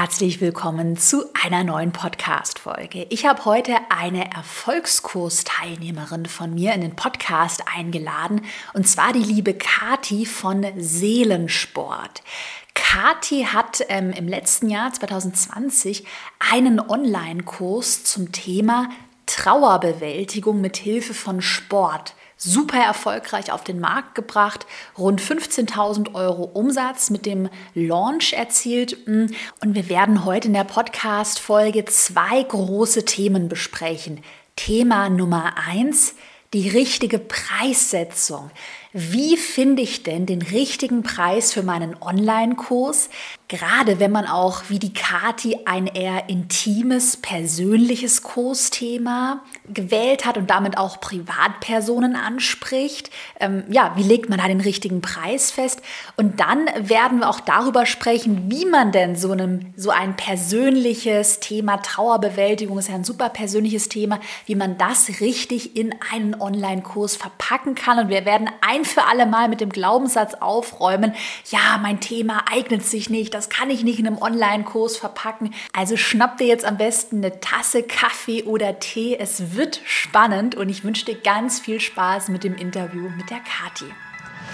[0.00, 3.06] Herzlich willkommen zu einer neuen Podcast-Folge.
[3.10, 9.52] Ich habe heute eine Erfolgskursteilnehmerin von mir in den Podcast eingeladen und zwar die liebe
[9.52, 12.22] Kati von Seelensport.
[12.72, 16.06] Kati hat ähm, im letzten Jahr 2020
[16.50, 18.88] einen Online-Kurs zum Thema
[19.26, 24.66] Trauerbewältigung mit Hilfe von Sport super erfolgreich auf den Markt gebracht,
[24.96, 29.06] rund 15.000 Euro Umsatz mit dem Launch erzielt.
[29.06, 34.22] Und wir werden heute in der Podcast-Folge zwei große Themen besprechen.
[34.56, 36.14] Thema Nummer eins,
[36.52, 38.50] die richtige Preissetzung.
[38.92, 43.10] Wie finde ich denn den richtigen Preis für meinen Online-Kurs?
[43.50, 50.48] Gerade wenn man auch wie die Kati ein eher intimes, persönliches Kursthema gewählt hat und
[50.50, 53.10] damit auch Privatpersonen anspricht.
[53.40, 55.82] Ähm, ja, wie legt man da den richtigen Preis fest?
[56.16, 61.40] Und dann werden wir auch darüber sprechen, wie man denn so, einem, so ein persönliches
[61.40, 67.16] Thema, Trauerbewältigung ist ja ein super persönliches Thema, wie man das richtig in einen Online-Kurs
[67.16, 67.98] verpacken kann.
[67.98, 71.14] Und wir werden ein für alle Mal mit dem Glaubenssatz aufräumen,
[71.50, 75.54] ja, mein Thema eignet sich nicht, das kann ich nicht in einem Online-Kurs verpacken.
[75.72, 79.16] Also schnapp dir jetzt am besten eine Tasse Kaffee oder Tee.
[79.18, 83.38] Es wird spannend und ich wünsche dir ganz viel Spaß mit dem Interview mit der
[83.38, 83.86] Kati.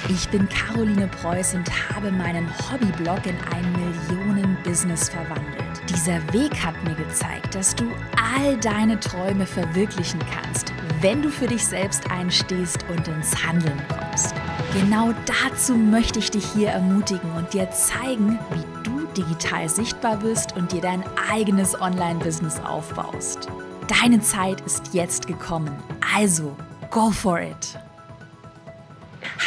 [0.09, 5.65] Ich bin Caroline Preuß und habe meinen Hobbyblog in ein Millionen-Business verwandelt.
[5.89, 7.87] Dieser Weg hat mir gezeigt, dass du
[8.37, 14.35] all deine Träume verwirklichen kannst, wenn du für dich selbst einstehst und ins Handeln kommst.
[14.75, 18.76] Genau dazu möchte ich dich hier ermutigen und dir zeigen, wie du
[19.17, 23.49] digital sichtbar bist und dir dein eigenes Online-Business aufbaust.
[24.03, 25.75] Deine Zeit ist jetzt gekommen,
[26.15, 26.55] also
[26.91, 27.79] go for it!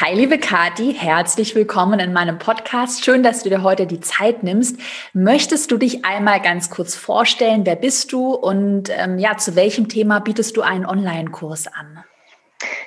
[0.02, 3.04] Hi, liebe Kati, herzlich willkommen in meinem Podcast.
[3.04, 4.80] Schön, dass du dir heute die Zeit nimmst.
[5.14, 7.66] Möchtest du dich einmal ganz kurz vorstellen?
[7.66, 12.04] Wer bist du und ähm, ja, zu welchem Thema bietest du einen Online-Kurs an?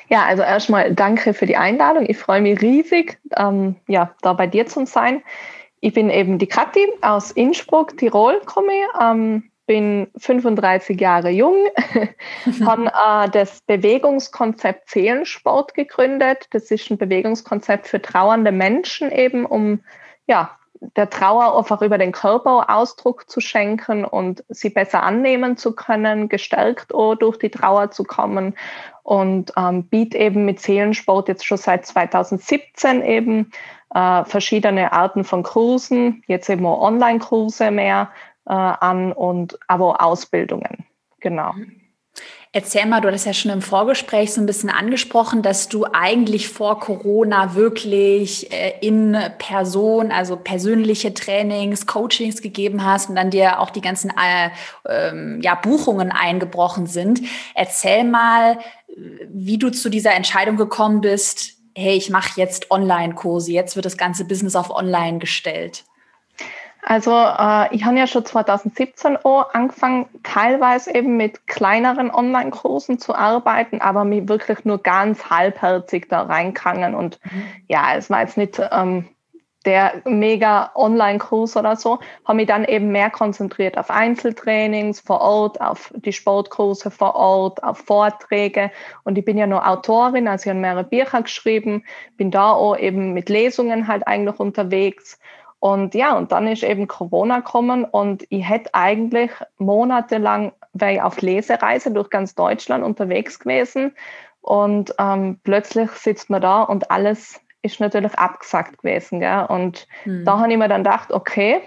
[0.08, 2.04] Ja, also erstmal danke für die Einladung.
[2.08, 5.22] Ich freue mich riesig, ähm, ja, da bei dir zu sein.
[5.84, 8.72] Ich bin eben die Kathi aus Innsbruck, Tirol komme.
[9.00, 11.56] Ähm, bin 35 Jahre jung,
[12.64, 16.46] habe äh, das Bewegungskonzept Seelensport gegründet.
[16.50, 19.80] Das ist ein Bewegungskonzept für trauernde Menschen, eben um
[20.28, 20.56] ja,
[20.96, 26.28] der Trauer einfach über den Körper Ausdruck zu schenken und sie besser annehmen zu können,
[26.28, 28.54] gestärkt auch durch die Trauer zu kommen
[29.02, 33.50] und ähm, biete eben mit Seelensport jetzt schon seit 2017 eben
[33.94, 38.10] äh, verschiedene Arten von Kursen, jetzt eben auch Online-Kurse mehr
[38.46, 40.84] äh, an und aber auch Ausbildungen.
[41.20, 41.52] Genau.
[42.54, 46.50] Erzähl mal, du hast ja schon im Vorgespräch so ein bisschen angesprochen, dass du eigentlich
[46.50, 53.58] vor Corona wirklich äh, in Person, also persönliche Trainings, Coachings gegeben hast und dann dir
[53.58, 54.50] auch die ganzen äh,
[54.86, 57.22] ähm, ja, Buchungen eingebrochen sind.
[57.54, 58.58] Erzähl mal,
[59.30, 63.96] wie du zu dieser Entscheidung gekommen bist, hey, ich mache jetzt Online-Kurse, jetzt wird das
[63.96, 65.84] ganze Business auf Online gestellt.
[66.92, 73.14] Also äh, ich habe ja schon 2017 auch angefangen, teilweise eben mit kleineren Online-Kursen zu
[73.14, 76.94] arbeiten, aber mich wirklich nur ganz halbherzig da reingegangen.
[76.94, 77.44] Und mhm.
[77.66, 79.08] ja, es war jetzt nicht ähm,
[79.64, 85.62] der mega Online-Kurs oder so, habe mich dann eben mehr konzentriert auf Einzeltrainings vor Ort,
[85.62, 88.70] auf die Sportkurse vor Ort, auf Vorträge.
[89.04, 91.84] Und ich bin ja nur Autorin, also ich habe mehrere Bücher geschrieben,
[92.18, 95.18] bin da auch eben mit Lesungen halt eigentlich unterwegs
[95.62, 101.02] und ja, und dann ist eben Corona gekommen und ich hätte eigentlich monatelang wäre ich
[101.02, 103.94] auf Lesereise durch ganz Deutschland unterwegs gewesen
[104.40, 109.20] und ähm, plötzlich sitzt man da und alles ist natürlich abgesagt gewesen.
[109.20, 109.46] Gell?
[109.48, 110.24] Und mhm.
[110.24, 111.60] da habe ich mir dann gedacht, okay,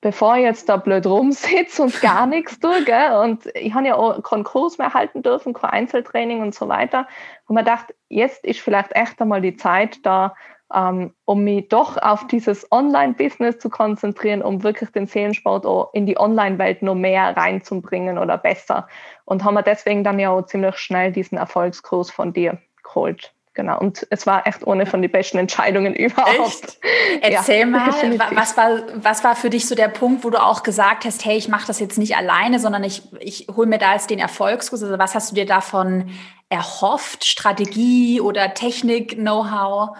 [0.00, 3.18] bevor ich jetzt da blöd rumsitze und gar nichts tue, gell?
[3.22, 7.06] und ich habe ja auch keinen Kurs mehr halten dürfen, kein Einzeltraining und so weiter,
[7.46, 10.34] und man gedacht, jetzt ist vielleicht echt einmal die Zeit, da
[10.74, 16.06] ähm, um mich doch auf dieses Online-Business zu konzentrieren, um wirklich den Seelensport auch in
[16.06, 18.88] die Online-Welt noch mehr reinzubringen oder besser.
[19.24, 23.32] Und haben wir deswegen dann ja auch ziemlich schnell diesen Erfolgskurs von dir geholt.
[23.54, 23.78] Genau.
[23.78, 26.78] Und es war echt ohne von den besten Entscheidungen überhaupt.
[27.20, 27.34] Echt?
[27.34, 27.90] Erzähl ja, mal,
[28.32, 31.38] was war, was war für dich so der Punkt, wo du auch gesagt hast, hey,
[31.38, 34.82] ich mache das jetzt nicht alleine, sondern ich, ich hole mir da jetzt den Erfolgskurs.
[34.82, 36.10] Also was hast du dir davon
[36.50, 37.24] erhofft?
[37.24, 39.96] Strategie oder Technik, Know-how?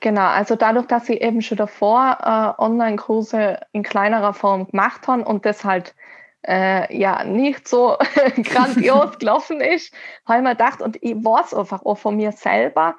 [0.00, 2.18] Genau, also dadurch, dass ich eben schon davor
[2.58, 5.94] äh, Online-Kurse in kleinerer Form gemacht habe und das halt
[6.46, 7.96] äh, ja nicht so
[8.42, 9.92] grandios gelaufen ist,
[10.26, 12.96] habe ich mir gedacht, und ich weiß einfach auch von mir selber,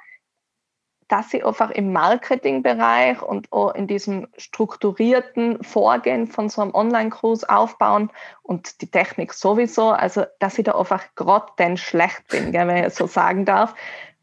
[1.07, 7.43] dass sie einfach im Marketingbereich und auch in diesem strukturierten Vorgehen von so einem Online-Kurs
[7.43, 12.85] aufbauen und die Technik sowieso, also dass ich da einfach grotten schlecht bin, gell, wenn
[12.85, 13.75] ich so sagen darf.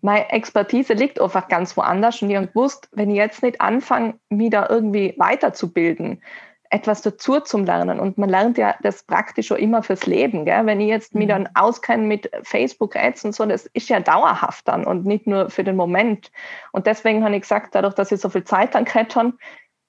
[0.03, 4.15] Meine Expertise liegt einfach ganz woanders und ich habe gewusst, wenn ich jetzt nicht anfange,
[4.29, 6.21] mich da irgendwie weiterzubilden,
[6.71, 8.01] etwas dazu zum Lernen.
[8.01, 10.45] Und man lernt ja das praktisch schon immer fürs Leben.
[10.45, 10.67] Gell?
[10.67, 11.31] Wenn ich jetzt mich mhm.
[11.31, 15.65] dann auskenne mit Facebook-Ads und so, das ist ja dauerhaft dann und nicht nur für
[15.65, 16.33] den Moment.
[16.73, 19.35] Und deswegen habe ich gesagt, dadurch, dass ich so viel Zeit dann gehabt habe,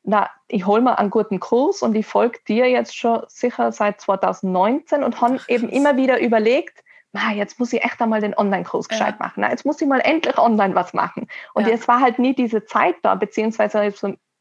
[0.04, 4.02] na, ich hole mir einen guten Kurs und ich folge dir jetzt schon sicher seit
[4.02, 6.83] 2019 und habe eben immer wieder überlegt,
[7.14, 9.26] na, jetzt muss ich echt einmal den Online-Kurs gescheit ja.
[9.26, 9.42] machen.
[9.42, 11.28] Na, jetzt muss ich mal endlich online was machen.
[11.54, 11.70] Und ja.
[11.70, 13.94] jetzt war halt nie diese Zeit da, beziehungsweise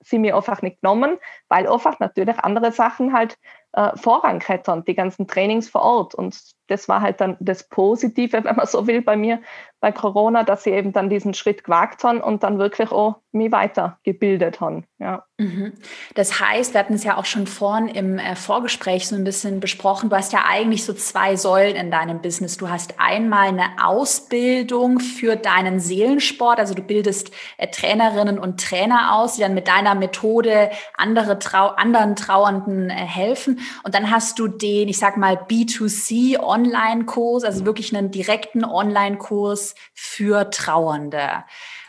[0.04, 3.36] sie mir einfach nicht genommen, weil einfach natürlich andere Sachen halt
[3.72, 6.14] äh, Vorrang hätten, die ganzen Trainings vor Ort.
[6.14, 9.40] Und das war halt dann das Positive, wenn man so will, bei mir
[9.82, 13.50] bei Corona, dass sie eben dann diesen Schritt gewagt haben und dann wirklich auch mich
[13.50, 14.84] weitergebildet haben.
[15.00, 15.24] Ja.
[15.38, 15.72] Mhm.
[16.14, 19.58] Das heißt, wir hatten es ja auch schon vorhin im äh, Vorgespräch so ein bisschen
[19.58, 22.58] besprochen, du hast ja eigentlich so zwei Säulen in deinem Business.
[22.58, 29.16] Du hast einmal eine Ausbildung für deinen Seelensport, also du bildest äh, Trainerinnen und Trainer
[29.16, 33.58] aus, die dann mit deiner Methode andere Trau anderen Trauernden äh, helfen.
[33.82, 39.74] Und dann hast du den, ich sag mal, B2C Online-Kurs, also wirklich einen direkten Online-Kurs
[39.94, 41.44] für Trauernde.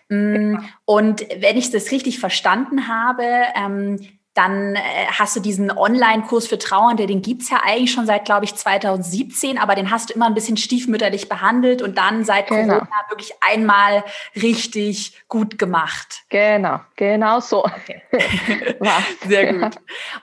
[0.09, 3.25] Mm, und wenn ich das richtig verstanden habe,
[3.55, 3.99] ähm,
[4.33, 4.79] dann äh,
[5.11, 9.59] hast du diesen Online-Kurs für Trauernde, den gibt's ja eigentlich schon seit, glaube ich, 2017,
[9.59, 12.79] aber den hast du immer ein bisschen stiefmütterlich behandelt und dann seit genau.
[12.79, 14.03] Corona wirklich einmal
[14.35, 16.23] richtig gut gemacht.
[16.29, 17.63] Genau, genau so.
[17.63, 18.01] Okay.
[19.27, 19.75] Sehr gut.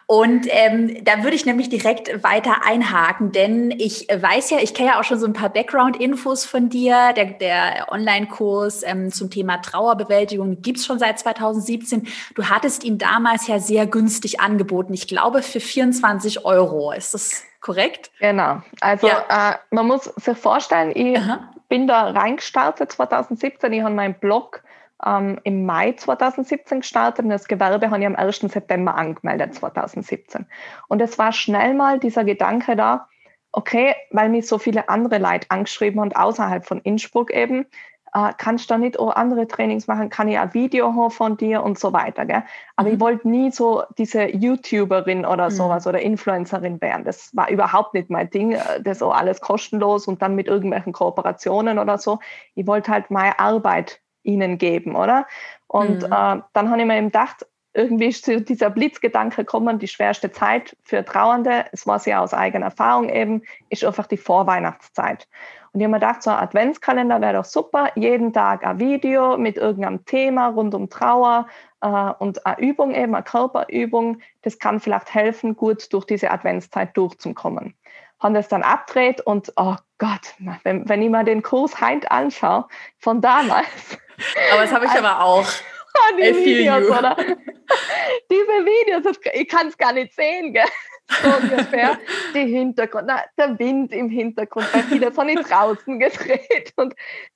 [0.06, 4.90] Und ähm, da würde ich nämlich direkt weiter einhaken, denn ich weiß ja, ich kenne
[4.90, 7.12] ja auch schon so ein paar Background-Infos von dir.
[7.14, 12.08] Der, der Online-Kurs ähm, zum Thema Trauerbewältigung gibt's schon seit 2017.
[12.34, 14.94] Du hattest ihn damals ja sehr günstig günstig angeboten.
[14.94, 16.90] Ich glaube für 24 Euro.
[16.92, 18.10] Ist das korrekt?
[18.18, 18.62] Genau.
[18.80, 19.52] Also ja.
[19.52, 21.52] äh, man muss sich vorstellen, ich Aha.
[21.68, 23.70] bin da reingestartet 2017.
[23.74, 24.62] Ich habe meinen Blog
[25.04, 28.38] ähm, im Mai 2017 gestartet und das Gewerbe habe ich am 1.
[28.40, 30.46] September angemeldet 2017.
[30.88, 33.06] Und es war schnell mal dieser Gedanke da,
[33.52, 37.66] okay, weil mich so viele andere Leute angeschrieben haben, außerhalb von Innsbruck eben,
[38.14, 41.36] äh, kannst du da nicht auch andere Trainings machen, kann ich ein Video haben von
[41.36, 42.26] dir und so weiter.
[42.26, 42.42] Gell?
[42.76, 42.94] Aber mhm.
[42.94, 45.54] ich wollte nie so diese YouTuberin oder mhm.
[45.54, 47.04] sowas oder Influencerin werden.
[47.04, 48.52] Das war überhaupt nicht mein Ding.
[48.52, 52.18] Äh, das auch alles kostenlos und dann mit irgendwelchen Kooperationen oder so.
[52.54, 55.26] Ich wollte halt meine Arbeit ihnen geben, oder?
[55.66, 56.12] Und mhm.
[56.12, 60.76] äh, dann habe ich mir eben gedacht, irgendwie ist dieser Blitzgedanke gekommen, die schwerste Zeit
[60.82, 65.28] für Trauernde, es war sie aus eigener Erfahrung eben, ist einfach die Vorweihnachtszeit.
[65.72, 69.36] Und ich habe mir gedacht, so ein Adventskalender wäre doch super, jeden Tag ein Video
[69.36, 71.46] mit irgendeinem Thema rund um Trauer
[71.80, 76.96] äh, und eine Übung eben, eine Körperübung, das kann vielleicht helfen, gut durch diese Adventszeit
[76.96, 77.74] durchzukommen.
[78.18, 80.34] Haben das dann abgedreht und oh Gott,
[80.64, 82.66] wenn, wenn ich mir den Kurs heint anschaue,
[82.98, 83.98] von damals.
[84.52, 85.46] Aber das habe ich aber auch.
[86.18, 87.16] Die Videos, oder?
[88.30, 90.64] Diese Videos, ich kann es gar nicht sehen, gell?
[91.22, 91.98] So ungefähr.
[92.34, 96.94] Die Hintergrund, na, der Wind im Hintergrund, weil viele von ich draußen gedreht und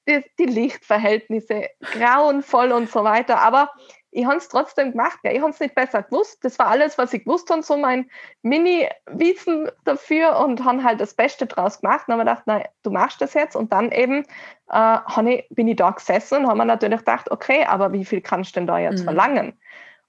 [0.08, 3.40] die, die, Lichtverhältnisse grauenvoll und so weiter.
[3.40, 3.70] Aber
[4.14, 5.18] ich habe es trotzdem gemacht.
[5.22, 5.34] Gell?
[5.34, 6.44] Ich habe es nicht besser gewusst.
[6.44, 8.08] Das war alles, was ich gewusst habe, so mein
[8.42, 12.06] Mini-Wissen dafür und habe halt das Beste draus gemacht.
[12.06, 13.56] Und habe mir gedacht, nein, du machst das jetzt.
[13.56, 14.24] Und dann eben
[14.70, 14.98] äh,
[15.34, 18.54] ich, bin ich da gesessen und habe mir natürlich gedacht, okay, aber wie viel kannst
[18.54, 19.04] du denn da jetzt mhm.
[19.04, 19.58] verlangen?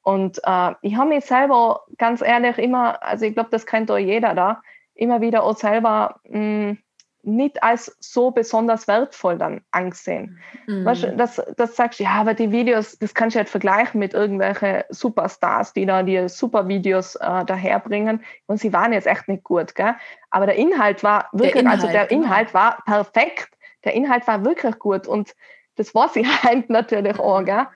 [0.04, 3.98] Und äh, ich habe mich selber ganz ehrlich immer, also ich glaube, das kennt doch
[3.98, 4.62] jeder da,
[4.94, 6.78] immer wieder auch selber mh, hm,
[7.26, 10.40] nicht als so besonders wertvoll dann angesehen.
[10.68, 10.86] Mhm.
[10.86, 14.14] Weißt du, dass, dass sagst, ja, aber die Videos, das kannst du halt vergleichen mit
[14.14, 18.24] irgendwelchen Superstars, die da die super Videos äh, daherbringen.
[18.46, 19.96] Und sie waren jetzt echt nicht gut, gell?
[20.30, 22.24] Aber der Inhalt war wirklich, also der Inhalt, also der genau.
[22.24, 23.50] Inhalt war perfekt.
[23.84, 25.08] Der Inhalt war wirklich gut.
[25.08, 25.36] Und
[25.76, 27.68] das war sie halt natürlich auch, gell?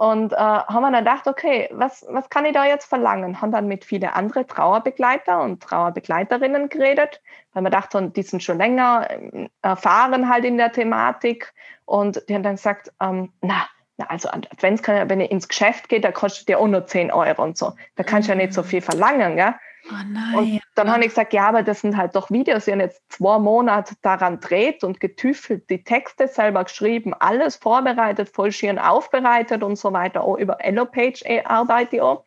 [0.00, 3.42] Und äh, haben wir dann gedacht, okay, was, was kann ich da jetzt verlangen?
[3.42, 7.20] Haben dann mit vielen anderen Trauerbegleiter und Trauerbegleiterinnen geredet,
[7.52, 11.52] weil wir dachten, die sind schon länger ähm, erfahren halt in der Thematik.
[11.84, 13.66] Und die haben dann gesagt, ähm, na,
[13.98, 17.42] na, also Adventskalender, wenn ihr ins Geschäft geht, da kostet ja auch nur 10 Euro
[17.42, 17.74] und so.
[17.96, 19.54] Da kannst du ja nicht so viel verlangen, gell?
[19.90, 20.34] Oh nein.
[20.34, 22.64] Und dann habe ich gesagt, ja, aber das sind halt doch Videos.
[22.64, 28.28] Sie haben jetzt zwei Monate daran dreht und getüffelt, die Texte selber geschrieben, alles vorbereitet,
[28.28, 30.22] voll schön aufbereitet und so weiter.
[30.24, 32.24] Auch über Elopage arbeite ich auch.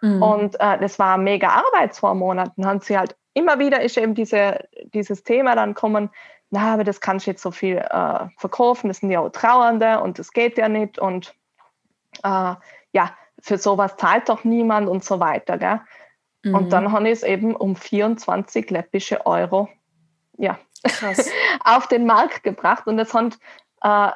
[0.00, 0.22] Mhm.
[0.22, 2.52] Und äh, das war mega Arbeit, zwei Monate.
[2.56, 6.10] Dann haben sie halt immer wieder ist eben diese, dieses Thema dann kommen,
[6.50, 10.00] na, aber das kannst du jetzt so viel äh, verkaufen, das sind ja auch Trauernde
[10.00, 10.98] und das geht ja nicht.
[10.98, 11.34] Und
[12.22, 12.54] äh,
[12.92, 15.56] ja, für sowas zahlt doch niemand und so weiter.
[15.56, 15.80] Gell?
[16.42, 16.54] Mhm.
[16.54, 19.68] Und dann habe ich es eben um 24 läppische Euro
[20.38, 20.58] ja,
[21.64, 22.86] auf den Markt gebracht.
[22.86, 23.38] Und das hat,
[23.82, 24.10] äh,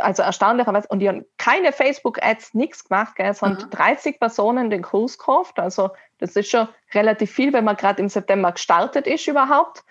[0.00, 3.16] also erstaunlicherweise, und die haben keine Facebook-Ads, nichts gemacht.
[3.16, 3.30] Gell?
[3.30, 3.70] Es haben mhm.
[3.70, 5.58] 30 Personen den Kurs gekauft.
[5.58, 9.84] Also das ist schon relativ viel, wenn man gerade im September gestartet ist überhaupt.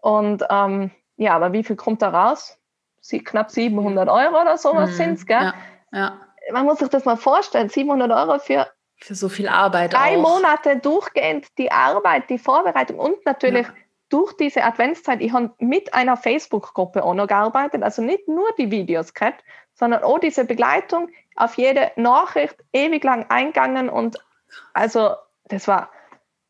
[0.00, 2.58] Und ähm, ja, aber wie viel kommt da raus?
[3.00, 4.94] Sie, knapp 700 Euro oder sowas mhm.
[4.94, 5.40] sind es, gell?
[5.40, 5.54] Ja,
[5.92, 6.20] ja.
[6.52, 8.66] Man muss sich das mal vorstellen, 700 Euro für
[9.04, 9.92] für so viel Arbeit.
[9.92, 10.22] Drei auch.
[10.22, 13.74] Monate durchgehend die Arbeit, die Vorbereitung und natürlich ja.
[14.08, 15.20] durch diese Adventszeit.
[15.20, 19.42] Ich habe mit einer Facebook-Gruppe auch noch gearbeitet, also nicht nur die Videos gehabt,
[19.74, 24.18] sondern auch diese Begleitung auf jede Nachricht ewig lang eingegangen und
[24.74, 25.90] also das war,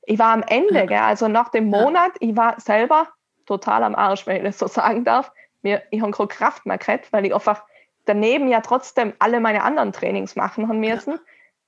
[0.05, 0.87] ich war am Ende, ja.
[0.87, 0.99] gell?
[0.99, 3.09] also nach dem Monat, ich war selber
[3.47, 5.33] total am Arsch, wenn ich das so sagen darf.
[5.63, 7.63] Mir, ich habe keine Kraft mehr gehabt, weil ich einfach
[8.05, 11.21] daneben ja trotzdem alle meine anderen Trainings machen haben müssen, ja.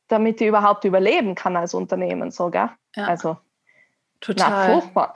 [0.08, 2.30] Damit ich überhaupt überleben kann als Unternehmen.
[2.30, 2.70] So, gell?
[2.96, 3.06] Ja.
[3.06, 3.36] Also,
[4.20, 4.68] total.
[4.68, 5.12] Na, furchtbar.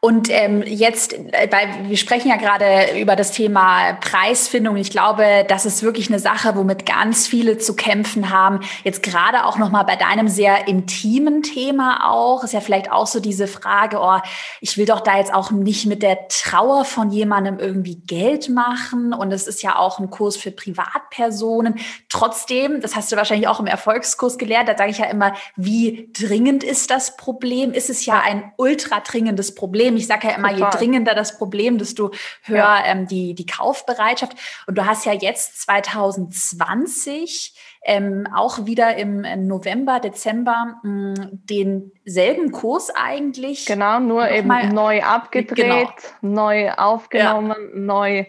[0.00, 4.76] Und ähm, jetzt, äh, weil wir sprechen ja gerade über das Thema Preisfindung.
[4.76, 8.60] Ich glaube, das ist wirklich eine Sache, womit ganz viele zu kämpfen haben.
[8.84, 13.08] Jetzt gerade auch noch mal bei deinem sehr intimen Thema auch ist ja vielleicht auch
[13.08, 14.18] so diese Frage: Oh,
[14.60, 19.12] ich will doch da jetzt auch nicht mit der Trauer von jemandem irgendwie Geld machen.
[19.12, 21.74] Und es ist ja auch ein Kurs für Privatpersonen.
[22.08, 24.68] Trotzdem, das hast du wahrscheinlich auch im Erfolgskurs gelernt.
[24.68, 27.72] Da sage ich ja immer, wie dringend ist das Problem?
[27.72, 29.96] Ist es ja ein ultra dringendes Problem Problem.
[29.96, 30.70] Ich sage ja immer, Total.
[30.72, 32.10] je dringender das Problem, desto
[32.42, 32.84] höher ja.
[32.86, 34.36] ähm, die, die Kaufbereitschaft.
[34.66, 42.52] Und du hast ja jetzt 2020 ähm, auch wieder im November, Dezember mh, hm, denselben
[42.52, 43.66] Kurs eigentlich.
[43.66, 45.86] Genau, nur eben neu abgedreht, genau.
[46.20, 47.78] neu aufgenommen, ja.
[47.78, 48.26] neu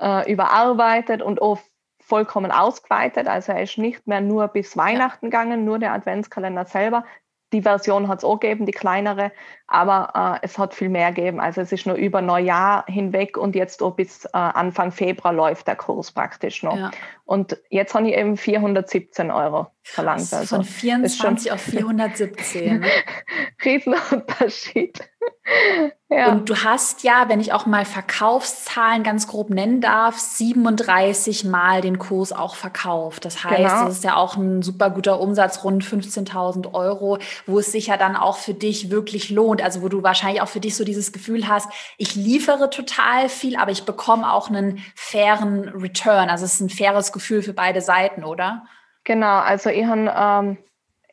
[0.00, 1.58] äh, überarbeitet und auch
[2.00, 3.28] vollkommen ausgeweitet.
[3.28, 5.30] Also er ist nicht mehr nur bis Weihnachten ja.
[5.30, 7.04] gegangen, nur der Adventskalender selber,
[7.52, 9.32] die Version hat es auch gegeben, die kleinere,
[9.66, 11.40] aber äh, es hat viel mehr gegeben.
[11.40, 15.66] Also es ist nur über Neujahr hinweg und jetzt auch bis äh, Anfang Februar läuft
[15.66, 16.76] der Kurs praktisch noch.
[16.76, 16.90] Ja.
[17.24, 20.32] Und jetzt habe ich eben 417 Euro verlangt.
[20.32, 22.80] Also von 24 auf 417.
[22.80, 22.86] Ne?
[23.64, 25.00] Riesenunterschied.
[26.10, 26.30] Ja.
[26.30, 31.80] Und du hast ja, wenn ich auch mal Verkaufszahlen ganz grob nennen darf, 37 Mal
[31.80, 33.24] den Kurs auch verkauft.
[33.24, 33.84] Das heißt, genau.
[33.84, 37.96] das ist ja auch ein super guter Umsatz, rund 15.000 Euro, wo es sich ja
[37.96, 39.62] dann auch für dich wirklich lohnt.
[39.62, 43.56] Also wo du wahrscheinlich auch für dich so dieses Gefühl hast, ich liefere total viel,
[43.56, 46.30] aber ich bekomme auch einen fairen Return.
[46.30, 48.64] Also es ist ein faires Gefühl für beide Seiten, oder?
[49.04, 50.58] Genau, also ich habe ähm,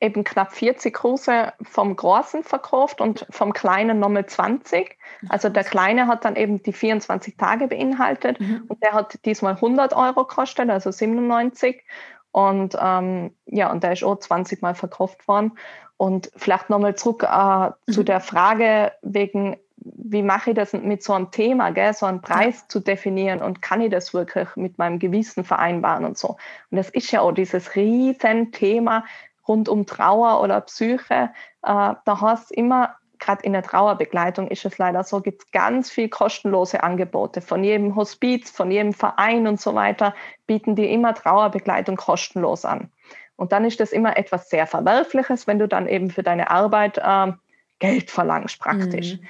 [0.06, 4.98] eben knapp 40 Kurse vom Großen verkauft und vom Kleinen nochmal 20.
[5.30, 8.66] Also der Kleine hat dann eben die 24 Tage beinhaltet mhm.
[8.68, 11.84] und der hat diesmal 100 Euro gekostet, also 97.
[12.32, 15.54] Und ähm, ja, und der ist auch 20 Mal verkauft worden.
[15.98, 17.92] Und vielleicht nochmal zurück äh, mhm.
[17.92, 22.22] zu der Frage wegen wie mache ich das mit so einem Thema, gell, so einen
[22.22, 22.70] Preis ja.
[22.70, 26.38] zu definieren und kann ich das wirklich mit meinem Gewissen vereinbaren und so.
[26.72, 29.06] Und das ist ja auch dieses riesen Thema
[29.48, 31.32] rund um Trauer oder Psyche.
[31.64, 35.90] Äh, da hast immer, gerade in der Trauerbegleitung ist es leider so, gibt es ganz
[35.90, 37.42] viel kostenlose Angebote.
[37.42, 40.14] Von jedem Hospiz, von jedem Verein und so weiter
[40.48, 42.92] bieten die immer Trauerbegleitung kostenlos an.
[43.36, 46.98] Und dann ist das immer etwas sehr Verwerfliches, wenn du dann eben für deine Arbeit
[46.98, 47.34] äh,
[47.80, 49.16] Geld verlangst praktisch.
[49.16, 49.28] Mhm.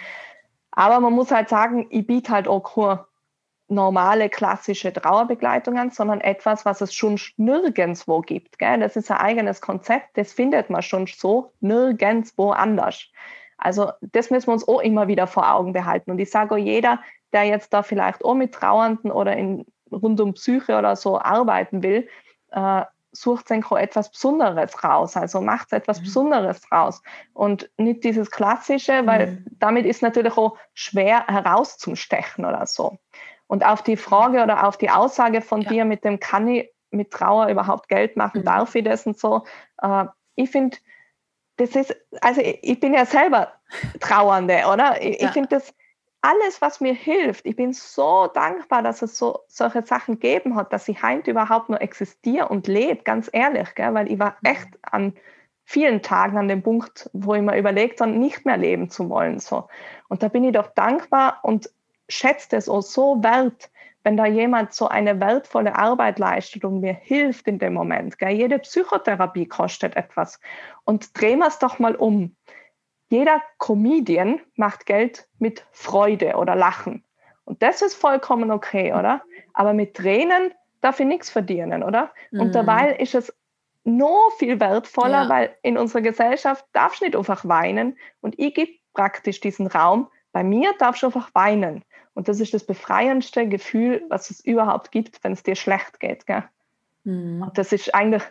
[0.71, 3.05] Aber man muss halt sagen, ich biete halt auch keine
[3.67, 8.59] normale klassische Trauerbegleitung an, sondern etwas, was es schon nirgendwo gibt.
[8.59, 8.79] Gell?
[8.79, 13.07] Das ist ein eigenes Konzept, das findet man schon so nirgendwo anders.
[13.57, 16.11] Also das müssen wir uns auch immer wieder vor Augen behalten.
[16.11, 16.99] Und ich sage auch jeder,
[17.33, 21.81] der jetzt da vielleicht auch mit Trauernden oder in, rund um Psyche oder so arbeiten
[21.81, 22.07] will,
[22.51, 22.83] äh,
[23.15, 26.03] sucht sich etwas Besonderes raus, also macht etwas mhm.
[26.03, 27.01] Besonderes raus
[27.33, 29.45] und nicht dieses Klassische, weil mhm.
[29.57, 32.97] damit ist natürlich auch schwer herauszustechen oder so.
[33.47, 35.69] Und auf die Frage oder auf die Aussage von ja.
[35.69, 38.45] dir mit dem, kann ich mit Trauer überhaupt Geld machen, mhm.
[38.45, 39.43] darf ich das und so,
[39.81, 40.77] äh, ich finde,
[41.57, 43.53] das ist, also ich, ich, bin ja selber
[43.99, 45.01] Trauernde, oder?
[45.01, 45.27] Ich, ja.
[45.27, 45.73] ich finde das,
[46.21, 50.73] alles, was mir hilft, ich bin so dankbar, dass es so solche Sachen gegeben hat,
[50.73, 53.93] dass ich heute überhaupt nur existiere und lebe, ganz ehrlich, gell?
[53.93, 54.51] weil ich war mhm.
[54.51, 55.13] echt an
[55.65, 59.39] vielen Tagen an dem Punkt, wo ich mir überlegt habe, nicht mehr leben zu wollen.
[59.39, 59.67] So.
[60.09, 61.69] Und da bin ich doch dankbar und
[62.09, 63.69] schätze es auch so wert,
[64.03, 68.19] wenn da jemand so eine wertvolle Arbeit leistet und mir hilft in dem Moment.
[68.19, 68.31] Gell?
[68.31, 70.39] Jede Psychotherapie kostet etwas.
[70.83, 72.35] Und drehen wir es doch mal um
[73.09, 77.03] jeder Comedian macht Geld mit Freude oder Lachen.
[77.45, 79.21] Und das ist vollkommen okay, oder?
[79.53, 82.11] Aber mit Tränen, darf ich nichts verdienen, oder?
[82.31, 82.41] Mhm.
[82.41, 83.33] Und dabei ist es
[83.83, 85.29] noch viel wertvoller, ja.
[85.29, 90.09] weil in unserer Gesellschaft darfst du nicht einfach weinen und ich gebe praktisch diesen Raum.
[90.31, 91.83] Bei mir darfst du einfach weinen.
[92.15, 96.25] Und das ist das befreiendste Gefühl, was es überhaupt gibt, wenn es dir schlecht geht.
[96.25, 96.43] Gell?
[97.03, 97.43] Mhm.
[97.43, 98.23] Und das ist eigentlich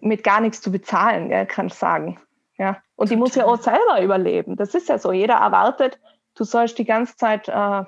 [0.00, 2.18] mit gar nichts zu bezahlen, gell, kann ich sagen.
[2.58, 2.78] Ja.
[2.96, 3.08] Und Total.
[3.08, 4.56] die muss ja auch selber überleben.
[4.56, 5.12] Das ist ja so.
[5.12, 6.00] Jeder erwartet,
[6.34, 7.84] du sollst die ganze Zeit äh,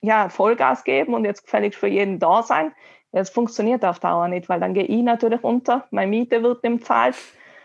[0.00, 2.72] ja, Vollgas geben und jetzt gefällig für jeden da sein.
[3.10, 6.84] Das funktioniert auf Dauer nicht, weil dann gehe ich natürlich unter, meine Miete wird nicht
[6.84, 7.16] zahlt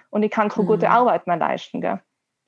[0.09, 0.67] und ich kann keine mhm.
[0.67, 1.81] gute Arbeit mehr leisten.
[1.81, 1.99] Gell?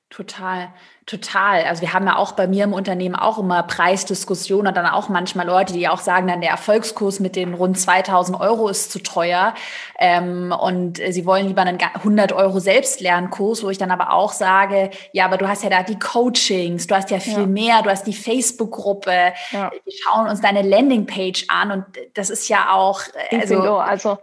[0.08, 0.68] Total,
[1.04, 1.64] total.
[1.64, 5.08] Also wir haben ja auch bei mir im Unternehmen auch immer Preisdiskussionen und dann auch
[5.08, 9.00] manchmal Leute, die auch sagen, dann der Erfolgskurs mit den rund 2000 Euro ist zu
[9.02, 9.52] teuer
[9.98, 14.90] ähm, und sie wollen lieber einen 100 Euro Selbstlernkurs, wo ich dann aber auch sage,
[15.10, 17.46] ja, aber du hast ja da die Coachings, du hast ja viel ja.
[17.46, 19.72] mehr, du hast die Facebook-Gruppe, ja.
[19.72, 21.84] wir schauen uns deine Landingpage an und
[22.14, 23.00] das ist ja auch,
[23.32, 24.18] also, also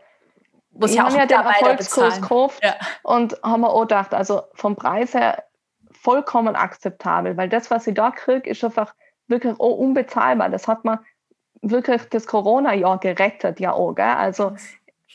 [0.72, 2.76] muss ja auch ja den Erfolgskurs gekauft ja.
[3.04, 5.44] und haben wir auch gedacht, also vom Preis her
[6.04, 8.94] vollkommen akzeptabel, weil das, was ich da kriege, ist einfach
[9.28, 10.50] wirklich auch unbezahlbar.
[10.50, 11.00] Das hat man
[11.62, 14.06] wirklich das Corona-Jahr gerettet, ja auch, gell?
[14.06, 14.54] Also,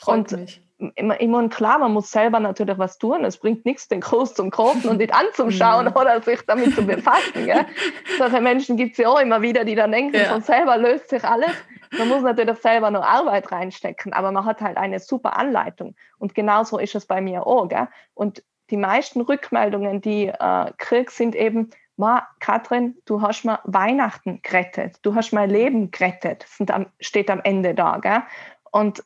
[0.07, 0.63] und mich.
[0.95, 3.25] Immer, immer klar, man muss selber natürlich was tun.
[3.25, 5.93] Es bringt nichts, den Kurs zum kaufen und nicht anzuschauen mhm.
[5.97, 7.47] oder sich damit zu befassen.
[7.47, 7.67] Gell?
[8.19, 10.27] Solche Menschen gibt es ja auch immer wieder, die dann denken, ja.
[10.27, 11.51] von selber löst sich alles.
[11.99, 15.97] Man muss natürlich selber noch Arbeit reinstecken, aber man hat halt eine super Anleitung.
[16.19, 17.67] Und genauso ist es bei mir auch.
[17.67, 17.89] Gell?
[18.15, 24.41] Und die meisten Rückmeldungen, die äh, krieg, sind eben, Ma, Katrin, du hast mal Weihnachten
[24.43, 27.99] gerettet, du hast mein Leben gerettet, am, steht am Ende da.
[27.99, 28.23] Gell?
[28.71, 29.03] Und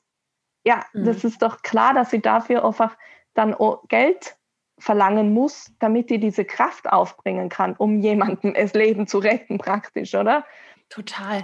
[0.64, 1.04] ja, mhm.
[1.04, 2.96] das ist doch klar, dass ich dafür einfach
[3.34, 3.56] dann
[3.88, 4.36] Geld
[4.78, 10.14] verlangen muss, damit ich diese Kraft aufbringen kann, um jemandem das Leben zu retten, praktisch,
[10.14, 10.44] oder?
[10.92, 11.42] Total.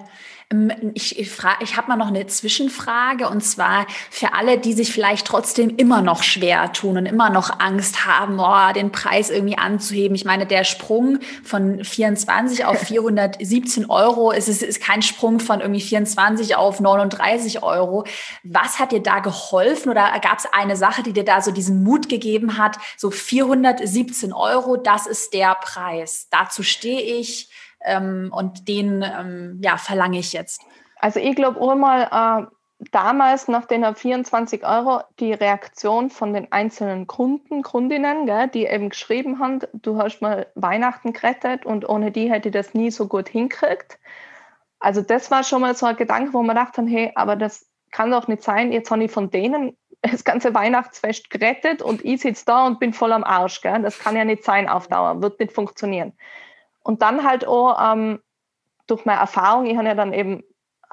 [0.52, 4.92] Ähm, ich, ich, ich habe mal noch eine Zwischenfrage und zwar für alle, die sich
[4.92, 9.56] vielleicht trotzdem immer noch schwer tun und immer noch Angst haben, oh, den Preis irgendwie
[9.56, 10.14] anzuheben.
[10.14, 15.62] Ich meine, der Sprung von 24 auf 417 Euro ist, ist, ist kein Sprung von
[15.62, 18.04] irgendwie 24 auf 39 Euro.
[18.42, 21.82] Was hat dir da geholfen oder gab es eine Sache, die dir da so diesen
[21.82, 22.76] Mut gegeben hat?
[22.98, 26.28] So 417 Euro, das ist der Preis.
[26.30, 27.48] Dazu stehe ich
[27.84, 30.62] ähm, und den ähm, ja, verlange ich jetzt.
[31.00, 32.46] Also ich glaube auch mal, äh,
[32.92, 38.90] damals nach den 24 Euro die Reaktion von den einzelnen Kunden, Kundinnen, gell, die eben
[38.90, 43.08] geschrieben haben, du hast mal Weihnachten gerettet und ohne die hätte ich das nie so
[43.08, 43.98] gut hinkriegt.
[44.78, 48.10] Also das war schon mal so ein Gedanke, wo man dachte, hey, aber das kann
[48.10, 52.44] doch nicht sein, jetzt habe ich von denen das ganze Weihnachtsfest gerettet und ich sitze
[52.46, 53.60] da und bin voll am Arsch.
[53.60, 53.82] Gell?
[53.82, 56.12] Das kann ja nicht sein auf Dauer, wird nicht funktionieren.
[56.82, 58.20] Und dann halt auch ähm,
[58.86, 60.42] durch meine Erfahrung, ich habe ja dann eben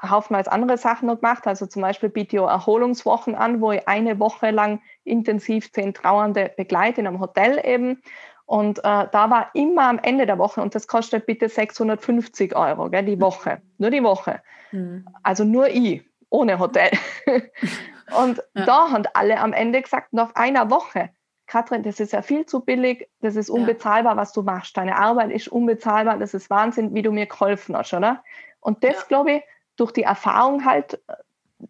[0.02, 1.46] haufenweise andere Sachen noch gemacht.
[1.46, 6.52] Also zum Beispiel biete ich Erholungswochen an, wo ich eine Woche lang intensiv zehn Trauernde
[6.56, 8.02] begleite in einem Hotel eben.
[8.44, 12.88] Und äh, da war immer am Ende der Woche, und das kostet bitte 650 Euro,
[12.90, 14.40] gell, die Woche, nur die Woche.
[14.70, 15.04] Mhm.
[15.22, 16.90] Also nur ich, ohne Hotel.
[17.26, 18.64] und ja.
[18.64, 21.10] da haben alle am Ende gesagt, nach einer Woche,
[21.46, 24.16] Katrin, das ist ja viel zu billig, das ist unbezahlbar, ja.
[24.16, 24.76] was du machst.
[24.76, 28.22] Deine Arbeit ist unbezahlbar, das ist Wahnsinn, wie du mir geholfen hast, oder?
[28.60, 29.04] Und das, ja.
[29.08, 29.42] glaube ich,
[29.76, 31.14] durch die Erfahrung halt, äh,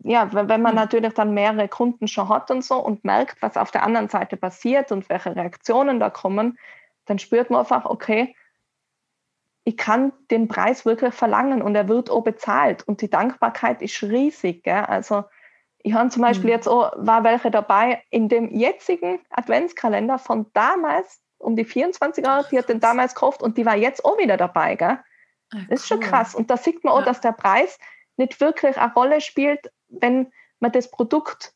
[0.03, 0.81] ja, wenn man mhm.
[0.81, 4.37] natürlich dann mehrere Kunden schon hat und so und merkt, was auf der anderen Seite
[4.37, 6.59] passiert und welche Reaktionen da kommen,
[7.05, 8.35] dann spürt man einfach, okay,
[9.65, 14.01] ich kann den Preis wirklich verlangen und er wird auch bezahlt und die Dankbarkeit ist
[14.03, 14.63] riesig.
[14.63, 14.85] Gell?
[14.85, 15.25] Also
[15.87, 16.51] ich habe zum Beispiel mhm.
[16.51, 22.45] jetzt auch, war welche dabei in dem jetzigen Adventskalender von damals, um die 24 Euro,
[22.51, 24.75] die hat den damals gekauft und die war jetzt auch wieder dabei.
[24.75, 24.99] Gell?
[25.55, 26.35] Ach, das ist schon krass.
[26.35, 27.05] Und da sieht man auch, ja.
[27.05, 27.79] dass der Preis
[28.17, 31.53] nicht wirklich eine Rolle spielt, wenn man das Produkt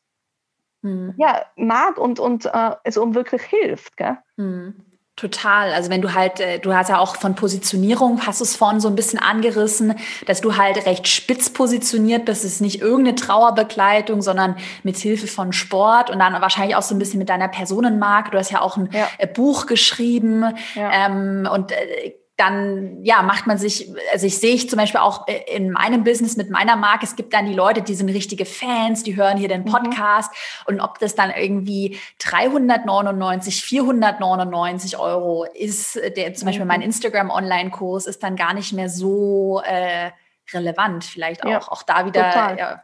[0.81, 1.13] mhm.
[1.17, 3.97] ja, mag und, und äh, es um wirklich hilft.
[3.97, 4.17] Gell?
[4.37, 4.90] Mhm.
[5.21, 5.71] Total.
[5.71, 8.79] Also wenn du halt, äh, du hast ja auch von Positionierung, hast du es vorhin
[8.79, 9.93] so ein bisschen angerissen,
[10.25, 12.43] dass du halt recht spitz positioniert bist.
[12.43, 16.95] Es ist nicht irgendeine Trauerbegleitung, sondern mit Hilfe von Sport und dann wahrscheinlich auch so
[16.95, 18.31] ein bisschen mit deiner Personenmarke.
[18.31, 19.07] Du hast ja auch ein ja.
[19.19, 20.91] Äh, Buch geschrieben ja.
[20.91, 25.27] ähm, und äh, dann ja macht man sich, also ich sehe ich zum Beispiel auch
[25.27, 28.45] äh, in meinem Business mit meiner Marke, es gibt dann die Leute, die sind richtige
[28.45, 29.65] Fans, die hören hier den mhm.
[29.65, 30.73] Podcast mhm.
[30.75, 36.49] und ob das dann irgendwie 399, 499 Euro ist, der zum mhm.
[36.49, 36.87] Beispiel mein mhm.
[36.87, 40.09] Instagram Online-Kurs ist dann gar nicht mehr so äh,
[40.51, 42.83] relevant, vielleicht auch, ja, auch da wieder.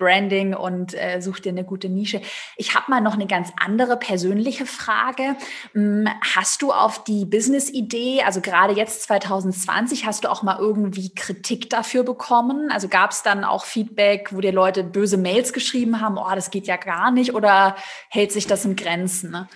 [0.00, 2.20] Branding und äh, such dir eine gute Nische.
[2.56, 5.36] Ich habe mal noch eine ganz andere persönliche Frage.
[5.74, 11.14] Hm, hast du auf die Business-Idee, also gerade jetzt 2020, hast du auch mal irgendwie
[11.14, 12.72] Kritik dafür bekommen?
[12.72, 16.50] Also gab es dann auch Feedback, wo dir Leute böse Mails geschrieben haben, oh, das
[16.50, 17.76] geht ja gar nicht oder
[18.08, 19.30] hält sich das in Grenzen?
[19.30, 19.48] Ne?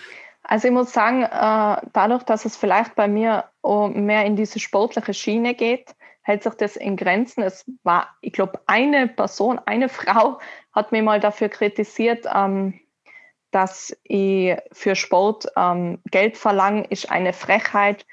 [0.43, 5.13] Also ich muss sagen, äh, dadurch, dass es vielleicht bei mir mehr in diese sportliche
[5.15, 5.95] Schiene geht,
[6.25, 7.43] hält sich das in Grenzen.
[7.43, 10.39] Es war, ich glaube, eine Person, eine Frau
[10.73, 12.79] hat mir mal dafür kritisiert, ähm,
[13.51, 18.05] dass ich für Sport ähm, Geld verlange, ist eine Frechheit.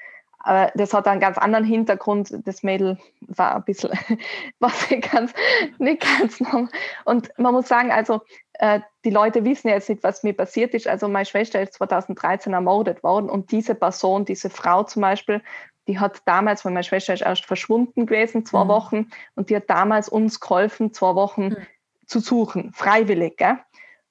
[0.45, 2.33] Aber das hat einen ganz anderen Hintergrund.
[2.45, 3.91] Das Mädel war ein bisschen,
[4.59, 5.33] was nicht ganz,
[5.79, 6.69] nicht ganz normal.
[7.05, 8.21] Und man muss sagen, also
[8.53, 10.87] äh, die Leute wissen jetzt nicht, was mir passiert ist.
[10.87, 15.41] Also meine Schwester ist 2013 ermordet worden und diese Person, diese Frau zum Beispiel,
[15.87, 18.69] die hat damals, weil meine Schwester ist erst verschwunden gewesen, zwei mhm.
[18.69, 21.57] Wochen, und die hat damals uns geholfen, zwei Wochen mhm.
[22.05, 23.37] zu suchen, freiwillig.
[23.37, 23.57] Gell?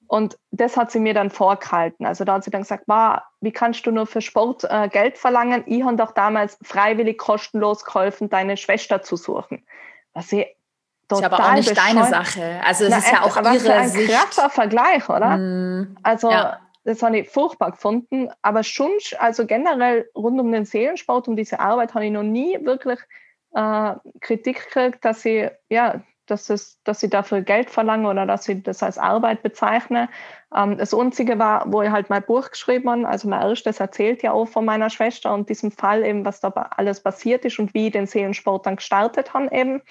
[0.07, 2.05] Und das hat sie mir dann vorgehalten.
[2.05, 5.63] Also da hat sie dann gesagt, wie kannst du nur für Sport äh, Geld verlangen?
[5.65, 9.65] Ich habe doch damals freiwillig kostenlos geholfen, deine Schwester zu suchen.
[10.13, 10.45] Was sie
[11.07, 11.95] total ist aber auch nicht bescheuert.
[11.95, 12.61] deine Sache.
[12.63, 14.13] Also es Na, ist ja auch ihre für ein Sicht.
[14.13, 15.37] krasser Vergleich, oder?
[15.37, 16.59] Mm, also ja.
[16.83, 18.29] Das habe ich furchtbar gefunden.
[18.41, 22.57] Aber schon, also generell rund um den Seelensport, um diese Arbeit, habe ich noch nie
[22.65, 22.99] wirklich
[23.53, 28.45] äh, Kritik gekriegt, dass sie, ja, dass, es, dass sie dafür Geld verlangen oder dass
[28.45, 30.07] sie das als Arbeit bezeichnen.
[30.55, 34.23] Ähm, das Einzige war, wo ich halt mein Buch geschrieben habe, also mein erstes erzählt
[34.23, 37.73] ja auch von meiner Schwester und diesem Fall eben, was da alles passiert ist und
[37.73, 39.81] wie ich den Seelensport dann gestartet habe eben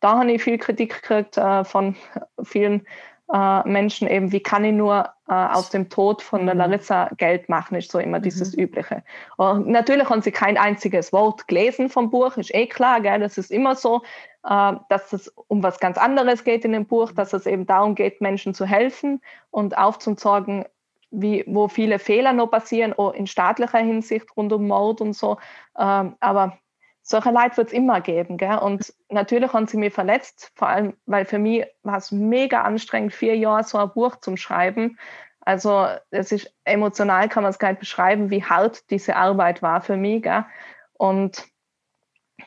[0.00, 1.94] da habe ich viel Kritik gekriegt äh, von
[2.42, 2.86] vielen
[3.32, 6.60] äh, Menschen eben, wie kann ich nur äh, aus dem Tod von der mhm.
[6.60, 8.22] Larissa Geld machen, ist so immer mhm.
[8.22, 9.02] dieses Übliche.
[9.36, 13.20] Und natürlich haben sie kein einziges Wort gelesen vom Buch, ist eh klar, gell?
[13.20, 14.02] das ist immer so,
[14.44, 17.94] äh, dass es um was ganz anderes geht in dem Buch, dass es eben darum
[17.94, 20.64] geht, Menschen zu helfen und aufzuzeigen,
[21.12, 25.38] wie, wo viele Fehler noch passieren, auch in staatlicher Hinsicht rund um Mord und so.
[25.78, 26.58] Ähm, aber
[27.02, 28.36] solche Leute wird es immer geben.
[28.36, 28.58] Gell?
[28.58, 33.14] Und natürlich haben sie mich verletzt, vor allem, weil für mich war es mega anstrengend,
[33.14, 34.98] vier Jahre so ein Buch zu schreiben.
[35.40, 39.80] Also es ist emotional, kann man es gar nicht beschreiben, wie hart diese Arbeit war
[39.80, 40.22] für mich.
[40.22, 40.44] Gell?
[40.92, 41.46] Und,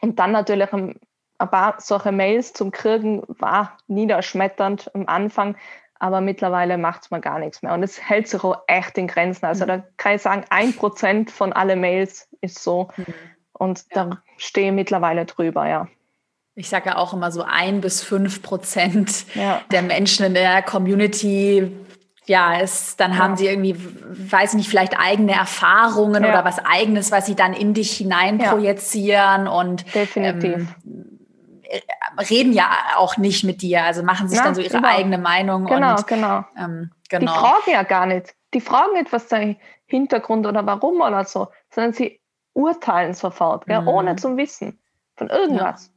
[0.01, 0.99] und dann natürlich ein,
[1.39, 5.57] ein paar solche Mails zum Kriegen war niederschmetternd am Anfang,
[5.99, 7.73] aber mittlerweile macht es mir gar nichts mehr.
[7.73, 9.45] Und es hält sich auch echt in Grenzen.
[9.45, 9.67] Also mhm.
[9.69, 12.89] da kann ich sagen, ein Prozent von allen Mails ist so.
[12.97, 13.13] Mhm.
[13.53, 14.05] Und ja.
[14.05, 15.87] da stehe ich mittlerweile drüber, ja.
[16.55, 19.61] Ich sage ja auch immer so ein bis fünf Prozent ja.
[19.71, 21.71] der Menschen in der Community
[22.25, 23.17] ja, es, dann ja.
[23.17, 26.29] haben sie irgendwie, weiß ich nicht, vielleicht eigene Erfahrungen ja.
[26.29, 30.67] oder was eigenes, was sie dann in dich hinein projizieren und definitiv.
[30.85, 31.19] Ähm,
[32.29, 34.87] reden ja auch nicht mit dir, also machen sich ja, dann so ihre genau.
[34.87, 35.65] eigene Meinung.
[35.65, 36.45] Genau, und, genau.
[36.57, 37.31] Ähm, genau.
[37.33, 38.35] Die fragen ja gar nicht.
[38.53, 42.21] Die fragen nicht, was der Hintergrund oder warum oder so, sondern sie
[42.53, 43.87] urteilen sofort, gell, mhm.
[43.87, 44.79] ohne zu wissen
[45.15, 45.87] von irgendwas.
[45.87, 45.93] Ja.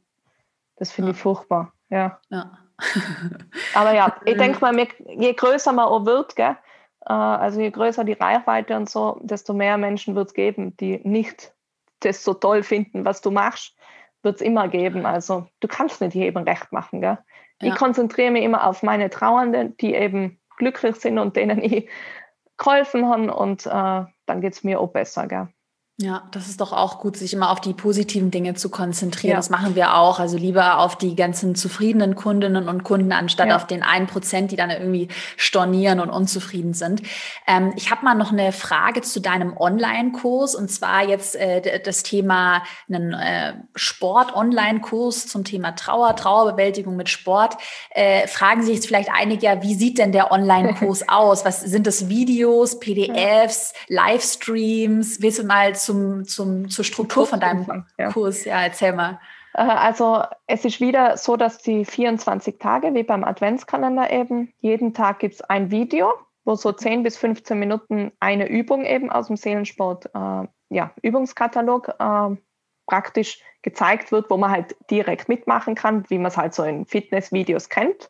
[0.77, 1.15] Das finde ja.
[1.15, 1.73] ich furchtbar.
[1.89, 2.19] Ja.
[2.29, 2.57] ja.
[3.73, 6.57] Aber ja, ich denke mal, je größer man auch wird, gell,
[7.05, 10.99] äh, also je größer die Reichweite und so, desto mehr Menschen wird es geben, die
[11.03, 11.53] nicht
[12.01, 13.75] das so toll finden, was du machst,
[14.21, 15.05] wird es immer geben.
[15.05, 17.01] Also du kannst nicht jedem recht machen.
[17.01, 17.17] Gell?
[17.59, 21.89] Ich konzentriere mich immer auf meine Trauernden, die eben glücklich sind und denen ich
[22.57, 25.27] geholfen habe und äh, dann geht es mir auch besser.
[25.27, 25.47] Gell?
[25.99, 29.31] Ja, das ist doch auch gut, sich immer auf die positiven Dinge zu konzentrieren.
[29.31, 29.37] Ja.
[29.37, 30.19] Das machen wir auch.
[30.19, 33.55] Also lieber auf die ganzen zufriedenen Kundinnen und Kunden, anstatt ja.
[33.55, 35.07] auf den einen Prozent, die dann irgendwie
[35.37, 37.01] stornieren und unzufrieden sind.
[37.47, 42.03] Ähm, ich habe mal noch eine Frage zu deinem Online-Kurs und zwar jetzt äh, das
[42.03, 47.57] Thema einen äh, Sport-Online-Kurs zum Thema Trauer, Trauerbewältigung mit Sport.
[47.89, 51.43] Äh, fragen sich jetzt vielleicht einige, ja, wie sieht denn der Online-Kurs aus?
[51.43, 55.23] Was sind das Videos, PDFs, Livestreams?
[55.23, 58.11] Willst du mal zum, zum, zur Struktur von deinem ja.
[58.11, 58.43] Kurs?
[58.43, 59.19] Ja, erzähl mal.
[59.53, 64.93] Äh, also es ist wieder so, dass die 24 Tage, wie beim Adventskalender eben, jeden
[64.93, 66.13] Tag gibt es ein Video,
[66.45, 71.95] wo so 10 bis 15 Minuten eine Übung eben aus dem Seelensport, äh, ja, Übungskatalog
[71.99, 72.35] äh,
[72.85, 76.85] praktisch gezeigt wird, wo man halt direkt mitmachen kann, wie man es halt so in
[76.85, 78.09] Fitnessvideos kennt.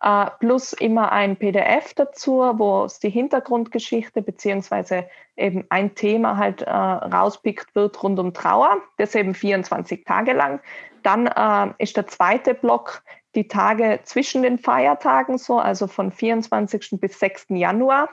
[0.00, 6.62] Uh, plus immer ein PDF dazu, wo es die Hintergrundgeschichte beziehungsweise eben ein Thema halt
[6.62, 10.60] uh, rauspickt wird rund um Trauer, das eben 24 Tage lang.
[11.02, 13.02] Dann uh, ist der zweite Block
[13.34, 17.00] die Tage zwischen den Feiertagen so, also von 24.
[17.00, 17.46] bis 6.
[17.50, 18.08] Januar.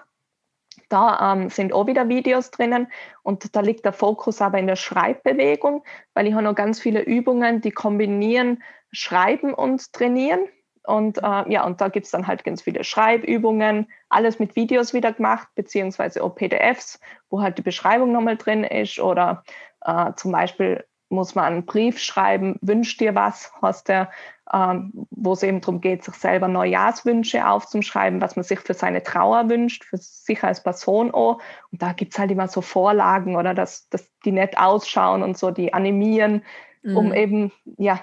[0.90, 2.88] Da ähm, sind auch wieder Videos drinnen
[3.24, 7.02] und da liegt der Fokus aber in der Schreibbewegung, weil ich habe noch ganz viele
[7.02, 10.48] Übungen, die kombinieren Schreiben und Trainieren
[10.88, 14.94] Und äh, ja, und da gibt es dann halt ganz viele Schreibübungen, alles mit Videos
[14.94, 19.00] wieder gemacht, beziehungsweise auch PDFs, wo halt die Beschreibung nochmal drin ist.
[19.00, 19.44] Oder
[19.82, 24.10] äh, zum Beispiel muss man einen Brief schreiben, wünscht dir was, hast der,
[24.52, 29.04] ähm, wo es eben darum geht, sich selber Neujahrswünsche aufzuschreiben, was man sich für seine
[29.04, 31.40] Trauer wünscht, für sich als Person auch.
[31.72, 35.38] Und da gibt es halt immer so Vorlagen oder dass, dass die nett ausschauen und
[35.38, 36.44] so, die animieren,
[36.84, 36.98] mhm.
[36.98, 38.00] um eben ja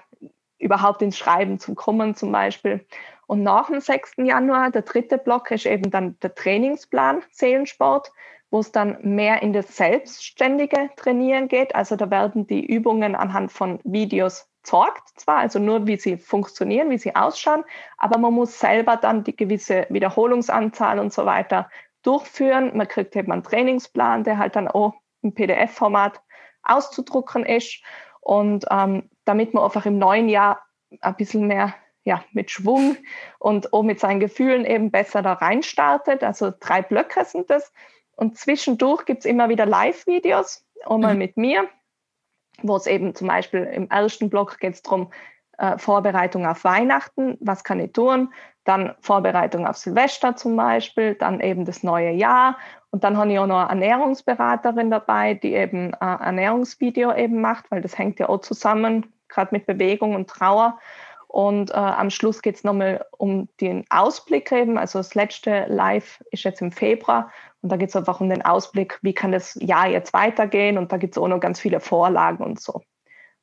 [0.63, 2.87] überhaupt ins Schreiben zu kommen zum Beispiel.
[3.27, 4.15] Und nach dem 6.
[4.19, 8.13] Januar, der dritte Block, ist eben dann der Trainingsplan Seelensport,
[8.51, 11.75] wo es dann mehr in das selbstständige Trainieren geht.
[11.75, 16.91] Also da werden die Übungen anhand von Videos gezeigt, zwar, also nur wie sie funktionieren,
[16.91, 17.65] wie sie ausschauen,
[17.99, 21.69] aber man muss selber dann die gewisse Wiederholungsanzahl und so weiter
[22.03, 22.77] durchführen.
[22.77, 26.21] Man kriegt eben einen Trainingsplan, der halt dann auch im PDF-Format
[26.63, 27.83] auszudrucken ist.
[28.21, 30.63] Und ähm, damit man einfach im neuen Jahr
[31.01, 32.97] ein bisschen mehr ja, mit Schwung
[33.39, 36.25] und auch mit seinen Gefühlen eben besser da reinstartet.
[36.25, 37.73] Also drei Blöcke sind das.
[38.17, 41.19] Und zwischendurch gibt es immer wieder Live-Videos, auch mal mhm.
[41.19, 41.69] mit mir,
[42.63, 45.13] wo es eben zum Beispiel im ersten Block geht es darum,
[45.63, 48.33] äh, Vorbereitung auf Weihnachten, was kann ich tun,
[48.65, 52.57] dann Vorbereitung auf Silvester zum Beispiel, dann eben das neue Jahr
[52.93, 57.71] und dann habe ich auch noch eine Ernährungsberaterin dabei, die eben ein Ernährungsvideo eben macht,
[57.71, 60.79] weil das hängt ja auch zusammen, gerade mit Bewegung und Trauer.
[61.27, 64.77] Und äh, am Schluss geht es nochmal um den Ausblick eben.
[64.77, 67.31] Also das letzte Live ist jetzt im Februar
[67.63, 70.77] und da geht es einfach um den Ausblick, wie kann das Jahr jetzt weitergehen.
[70.77, 72.83] Und da gibt es auch noch ganz viele Vorlagen und so.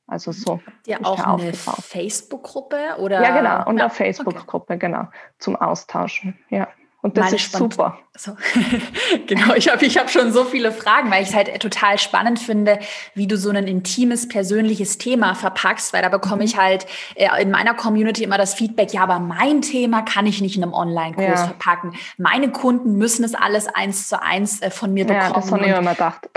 [0.10, 0.60] Also so.
[0.66, 2.80] Habt ihr auch eine Facebook-Gruppe?
[3.00, 3.22] oder?
[3.22, 3.70] Ja, genau.
[3.70, 4.80] Und ja, eine Facebook-Gruppe, okay.
[4.80, 5.08] genau.
[5.38, 6.38] Zum Austauschen.
[6.50, 6.68] Ja.
[7.02, 7.98] Und das Meine ist super.
[8.18, 8.36] So.
[9.28, 12.40] genau, ich habe ich hab schon so viele Fragen, weil ich es halt total spannend
[12.40, 12.80] finde,
[13.16, 16.62] wie du so ein intimes, persönliches Thema verpackst, weil da bekomme ich mhm.
[16.62, 20.58] halt äh, in meiner Community immer das Feedback, ja, aber mein Thema kann ich nicht
[20.58, 21.46] in einem Online-Kurs ja.
[21.46, 21.96] verpacken.
[22.18, 25.30] Meine Kunden müssen es alles eins zu eins äh, von mir bekommen.
[25.30, 26.30] Ja, das habe ich immer gedacht.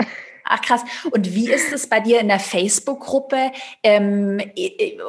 [0.55, 0.83] Ach krass.
[1.09, 3.51] Und wie ist es bei dir in der Facebook-Gruppe?
[3.81, 4.39] Ähm,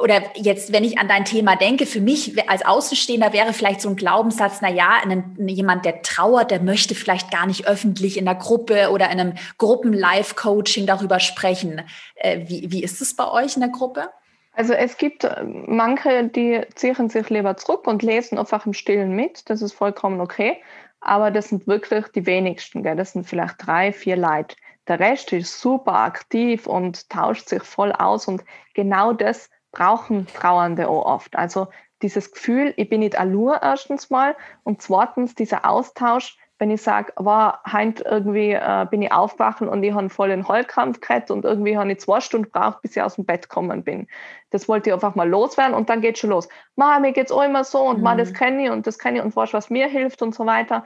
[0.01, 3.89] oder jetzt, wenn ich an dein Thema denke, für mich als Außenstehender wäre vielleicht so
[3.89, 5.03] ein Glaubenssatz, na ja,
[5.37, 9.33] jemand, der trauert, der möchte vielleicht gar nicht öffentlich in der Gruppe oder in einem
[9.59, 11.83] Gruppen-Live-Coaching darüber sprechen.
[12.15, 14.09] Äh, wie, wie ist es bei euch in der Gruppe?
[14.53, 19.11] Also es gibt äh, manche, die ziehen sich lieber zurück und lesen einfach im Stillen
[19.11, 19.47] mit.
[19.51, 20.57] Das ist vollkommen okay.
[21.01, 22.81] Aber das sind wirklich die wenigsten.
[22.81, 22.95] Gell?
[22.95, 24.55] Das sind vielleicht drei, vier Leute.
[24.87, 28.27] Der Rest ist super aktiv und tauscht sich voll aus.
[28.27, 28.43] Und
[28.73, 31.35] genau das brauchen Trauernde auch oft.
[31.35, 31.67] Also
[32.01, 37.11] dieses Gefühl, ich bin nicht allur erstens mal und zweitens dieser Austausch, wenn ich sage,
[37.17, 41.43] war heint irgendwie äh, bin ich aufwachen und ich habe voll den Heulkrampf gehabt und
[41.43, 44.07] irgendwie habe ich zwei Stunden gebraucht, bis ich aus dem Bett gekommen bin.
[44.51, 46.47] Das wollte ich einfach mal loswerden und dann geht schon los.
[46.77, 48.03] Ma, mir geht's auch immer so und mhm.
[48.03, 50.45] ma, das kenne ich und das kenne ich und weißt, was mir hilft und so
[50.45, 50.85] weiter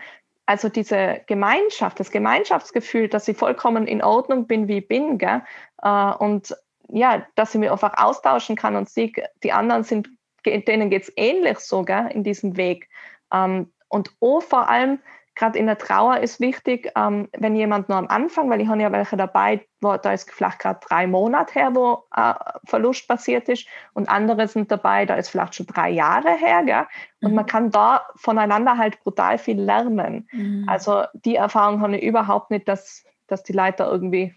[0.49, 5.43] also diese Gemeinschaft, das Gemeinschaftsgefühl, dass ich vollkommen in Ordnung bin, wie ich bin, gell?
[5.83, 6.55] Äh, und
[6.87, 9.11] ja, dass ich mich einfach austauschen kann und sehe,
[9.43, 10.09] die anderen sind,
[10.43, 12.89] denen geht es ähnlich so gell, in diesem Weg.
[13.31, 14.97] Ähm, und auch vor allem,
[15.39, 18.81] gerade in der Trauer ist wichtig, ähm, wenn jemand nur am Anfang, weil ich habe
[18.81, 22.33] ja welche dabei, wo da ist vielleicht gerade drei Monate her, wo äh,
[22.65, 26.85] Verlust passiert ist und andere sind dabei, da ist vielleicht schon drei Jahre her, gell?
[27.21, 27.35] und mhm.
[27.37, 30.27] man kann da voneinander halt brutal viel lernen.
[30.33, 30.65] Mhm.
[30.67, 34.35] Also die Erfahrung habe ich überhaupt nicht, dass, dass die Leute irgendwie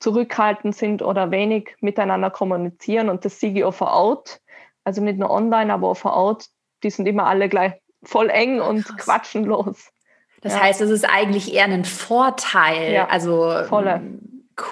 [0.00, 4.40] zurückhaltend sind oder wenig miteinander kommunizieren und das sehe ich auch vor Ort,
[4.84, 6.46] also nicht nur online, aber auch vor Ort,
[6.82, 9.04] die sind immer alle gleich voll eng und Krass.
[9.04, 9.90] quatschen los.
[10.40, 10.60] Das ja.
[10.60, 12.92] heißt, es ist eigentlich eher ein Vorteil.
[12.92, 14.00] Ja, also volle.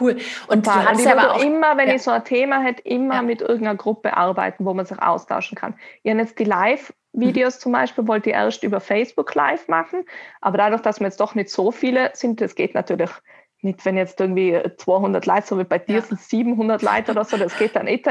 [0.00, 0.16] Cool.
[0.48, 0.82] Und Total.
[0.82, 1.94] du hast ja aber auch immer, wenn ja.
[1.94, 5.74] ich so ein Thema hätte, immer mit irgendeiner Gruppe arbeiten, wo man sich austauschen kann.
[6.02, 7.60] Ich habe jetzt die Live-Videos mhm.
[7.60, 10.04] zum Beispiel, wollte ich erst über Facebook Live machen,
[10.40, 13.10] aber dadurch, dass wir jetzt doch nicht so viele sind, das geht natürlich
[13.62, 17.36] nicht, wenn jetzt irgendwie 200 Leute, so wie bei dir sind 700 Leute oder so,
[17.36, 18.06] das geht dann nicht.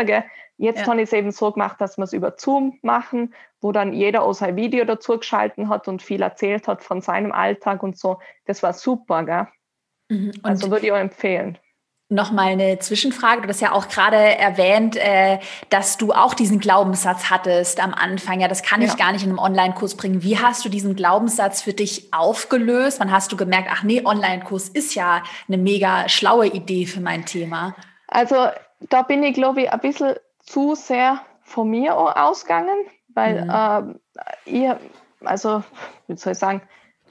[0.58, 0.88] Jetzt ja.
[0.88, 4.24] habe ich es eben so gemacht, dass wir es über Zoom machen, wo dann jeder
[4.24, 8.20] auch sein Video dazu geschalten hat und viel erzählt hat von seinem Alltag und so.
[8.46, 9.48] Das war super, gell?
[10.08, 10.34] Mhm.
[10.44, 11.58] also würde ich auch empfehlen.
[12.08, 13.42] Nochmal eine Zwischenfrage.
[13.42, 15.40] Du hast ja auch gerade erwähnt, äh,
[15.72, 18.40] dass du auch diesen Glaubenssatz hattest am Anfang.
[18.40, 18.96] Ja, das kann ich ja.
[18.96, 20.22] gar nicht in einem Online-Kurs bringen.
[20.22, 23.00] Wie hast du diesen Glaubenssatz für dich aufgelöst?
[23.00, 27.26] Wann hast du gemerkt, ach nee, Online-Kurs ist ja eine mega schlaue Idee für mein
[27.26, 27.76] Thema?
[28.08, 28.50] Also
[28.82, 30.14] da bin ich, glaube ich, ein bisschen
[30.46, 32.76] zu sehr von mir ausgegangen,
[33.10, 34.00] weil mhm.
[34.46, 34.80] äh, ihr,
[35.24, 35.64] also,
[36.08, 36.62] wie soll ich sagen,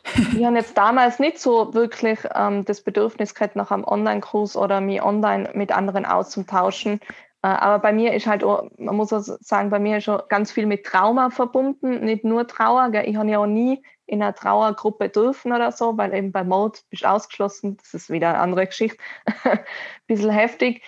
[0.37, 4.81] ich habe jetzt damals nicht so wirklich ähm, das Bedürfnis gehabt nach einem Online-Kurs oder
[4.81, 7.01] mich online mit anderen auszutauschen.
[7.41, 10.53] aber bei mir ist halt, auch, man muss auch sagen, bei mir ist schon ganz
[10.53, 12.91] viel mit Trauma verbunden, nicht nur Trauer.
[12.91, 13.09] Gell?
[13.09, 16.83] Ich habe ja auch nie in einer Trauergruppe dürfen oder so, weil eben bei Mord
[16.91, 17.79] bist du ausgeschlossen.
[17.79, 18.99] Das ist wieder eine andere Geschichte.
[20.07, 20.83] Bisschen heftig.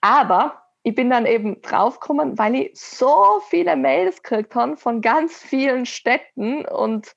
[0.00, 5.38] Aber ich bin dann eben draufgekommen, weil ich so viele Mails gekriegt habe von ganz
[5.38, 7.14] vielen Städten und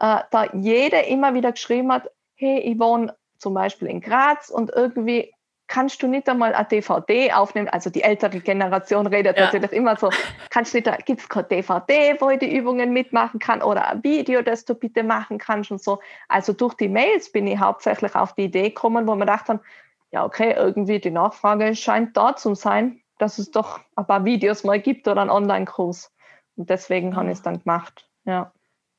[0.00, 4.70] äh, da jeder immer wieder geschrieben hat, hey, ich wohne zum Beispiel in Graz und
[4.74, 5.32] irgendwie
[5.66, 7.68] kannst du nicht einmal eine DVD aufnehmen?
[7.68, 9.44] Also die ältere Generation redet ja.
[9.44, 10.10] natürlich immer so,
[10.50, 14.02] kannst du nicht, gibt es keine DVD, wo ich die Übungen mitmachen kann oder ein
[14.04, 16.00] Video, das du bitte machen kannst und so.
[16.28, 19.60] Also durch die Mails bin ich hauptsächlich auf die Idee gekommen, wo man dachte,
[20.10, 24.64] ja okay, irgendwie die Nachfrage scheint da zu sein, dass es doch ein paar Videos
[24.64, 26.12] mal gibt oder einen Online-Kurs.
[26.56, 27.16] Und deswegen ja.
[27.16, 28.08] habe ich es dann gemacht.
[28.24, 28.52] Ja.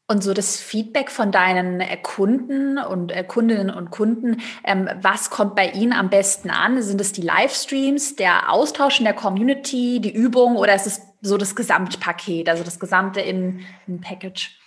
[0.08, 5.32] Und so das Feedback von deinen äh, Kunden und äh, Kundinnen und Kunden, ähm, was
[5.32, 6.80] kommt bei Ihnen am besten an?
[6.84, 11.38] Sind es die Livestreams, der Austausch in der Community, die Übung oder ist es so
[11.38, 14.60] das Gesamtpaket, also das Gesamte in, in Package?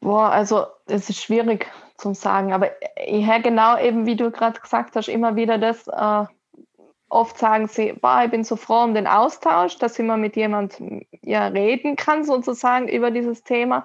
[0.00, 4.60] Boah, also es ist schwierig zu sagen, aber ich höre genau eben, wie du gerade
[4.60, 6.26] gesagt hast, immer wieder das, äh,
[7.12, 10.36] oft sagen sie, boah, ich bin so froh um den Austausch, dass ich mal mit
[10.36, 13.84] jemandem ja, reden kann, sozusagen, über dieses Thema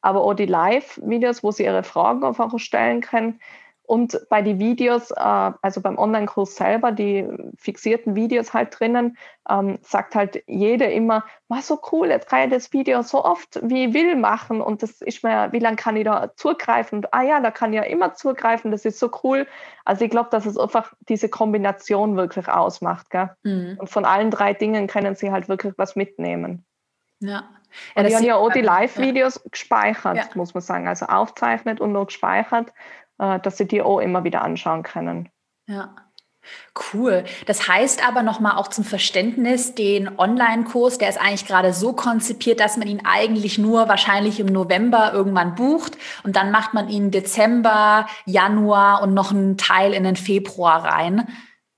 [0.00, 3.40] aber auch die Live-Videos, wo sie ihre Fragen einfach stellen können.
[3.88, 9.16] Und bei den Videos, äh, also beim Online-Kurs selber, die fixierten Videos halt drinnen,
[9.48, 13.58] ähm, sagt halt jeder immer, war so cool, jetzt kann ich das Video so oft
[13.62, 16.98] wie ich will machen und das ist mir, wie lange kann ich da zugreifen?
[16.98, 19.46] Und ah ja, da kann ich ja immer zugreifen, das ist so cool.
[19.86, 23.08] Also ich glaube, dass es einfach diese Kombination wirklich ausmacht.
[23.08, 23.30] Gell?
[23.42, 23.78] Mhm.
[23.80, 26.66] Und von allen drei Dingen können sie halt wirklich was mitnehmen.
[27.20, 27.48] Ja.
[27.94, 29.50] Ja, und die haben ja auch die Live-Videos ja.
[29.50, 30.24] gespeichert, ja.
[30.34, 30.88] muss man sagen.
[30.88, 32.72] Also aufzeichnet und noch gespeichert,
[33.18, 35.28] äh, dass sie die auch immer wieder anschauen können.
[35.66, 35.94] Ja.
[36.92, 37.24] Cool.
[37.46, 42.60] Das heißt aber nochmal auch zum Verständnis, den Online-Kurs, der ist eigentlich gerade so konzipiert,
[42.60, 47.10] dass man ihn eigentlich nur wahrscheinlich im November irgendwann bucht und dann macht man ihn
[47.10, 51.28] Dezember, Januar und noch einen Teil in den Februar rein.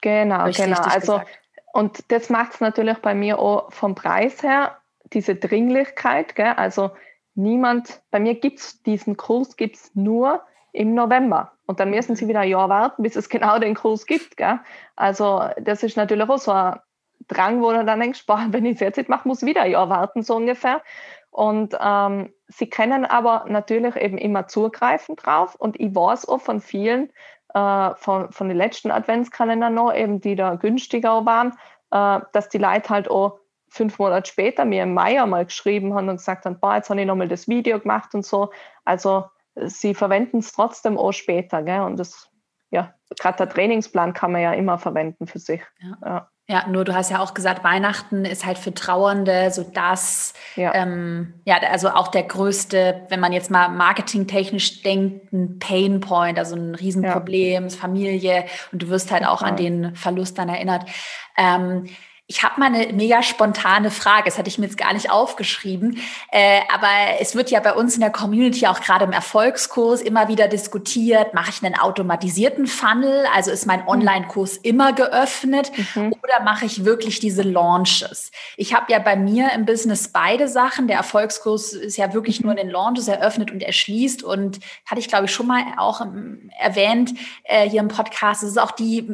[0.02, 0.80] Genau, genau.
[0.82, 1.38] Also, gesagt.
[1.72, 4.76] und das macht es natürlich bei mir auch vom Preis her
[5.12, 6.36] diese Dringlichkeit.
[6.36, 6.54] Gell?
[6.56, 6.90] Also
[7.34, 10.42] niemand, bei mir gibt es diesen Kurs gibt's nur
[10.72, 11.52] im November.
[11.66, 14.36] Und dann müssen sie wieder ein Jahr warten, bis es genau den Kurs gibt.
[14.36, 14.60] Gell?
[14.96, 16.80] Also das ist natürlich auch so ein
[17.28, 19.62] Drang, wo du dann denkst, boah, wenn ich es jetzt nicht mache, muss ich wieder
[19.62, 20.82] ein Jahr warten, so ungefähr.
[21.30, 25.54] Und ähm, sie können aber natürlich eben immer zugreifen drauf.
[25.54, 27.12] Und ich weiß auch von vielen,
[27.54, 31.56] äh, von, von den letzten Adventskalendern noch, eben die da günstiger waren,
[31.92, 36.08] äh, dass die Leute halt auch fünf Monate später mir im Mai einmal geschrieben haben
[36.08, 38.50] und gesagt haben, boah, jetzt habe ich nochmal das Video gemacht und so.
[38.84, 41.62] Also sie verwenden es trotzdem auch später.
[41.62, 41.80] Gell?
[41.80, 42.28] Und das,
[42.70, 45.62] ja, gerade der Trainingsplan kann man ja immer verwenden für sich.
[45.80, 45.98] Ja.
[46.04, 46.30] ja.
[46.50, 50.74] Ja, nur du hast ja auch gesagt, Weihnachten ist halt für Trauernde so das, ja,
[50.74, 56.56] ähm, ja also auch der größte, wenn man jetzt mal marketingtechnisch denkt, ein Painpoint, also
[56.56, 57.70] ein Riesenproblem, ja.
[57.70, 60.90] Familie und du wirst halt auch an den Verlust dann erinnert.
[61.38, 61.86] Ähm,
[62.30, 65.98] ich habe mal eine mega spontane Frage, das hatte ich mir jetzt gar nicht aufgeschrieben,
[66.30, 70.28] äh, aber es wird ja bei uns in der Community auch gerade im Erfolgskurs immer
[70.28, 73.88] wieder diskutiert, mache ich einen automatisierten Funnel, also ist mein mhm.
[73.88, 76.14] Online-Kurs immer geöffnet mhm.
[76.22, 78.30] oder mache ich wirklich diese Launches?
[78.56, 82.46] Ich habe ja bei mir im Business beide Sachen, der Erfolgskurs ist ja wirklich mhm.
[82.46, 86.00] nur in den Launches eröffnet und erschließt und hatte ich glaube ich schon mal auch
[86.00, 87.12] ähm, erwähnt
[87.42, 89.08] äh, hier im Podcast, es ist auch die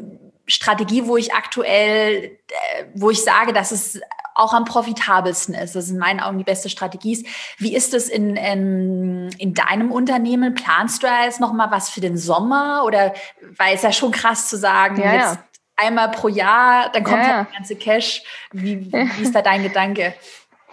[0.47, 4.01] Strategie, wo ich aktuell, äh, wo ich sage, dass es
[4.37, 5.75] auch am profitabelsten ist.
[5.75, 7.27] Das ist in meinen Augen die beste Strategie.
[7.59, 10.55] Wie ist es in, in, in deinem Unternehmen?
[10.55, 12.85] Planst du jetzt noch mal was für den Sommer?
[12.85, 13.15] Oder
[13.57, 15.45] weil es ja schon krass zu sagen, ja, jetzt ja.
[15.77, 17.43] einmal pro Jahr, dann kommt ja, ja.
[17.45, 18.23] der ganze Cash.
[18.53, 20.15] Wie, wie ist da dein Gedanke?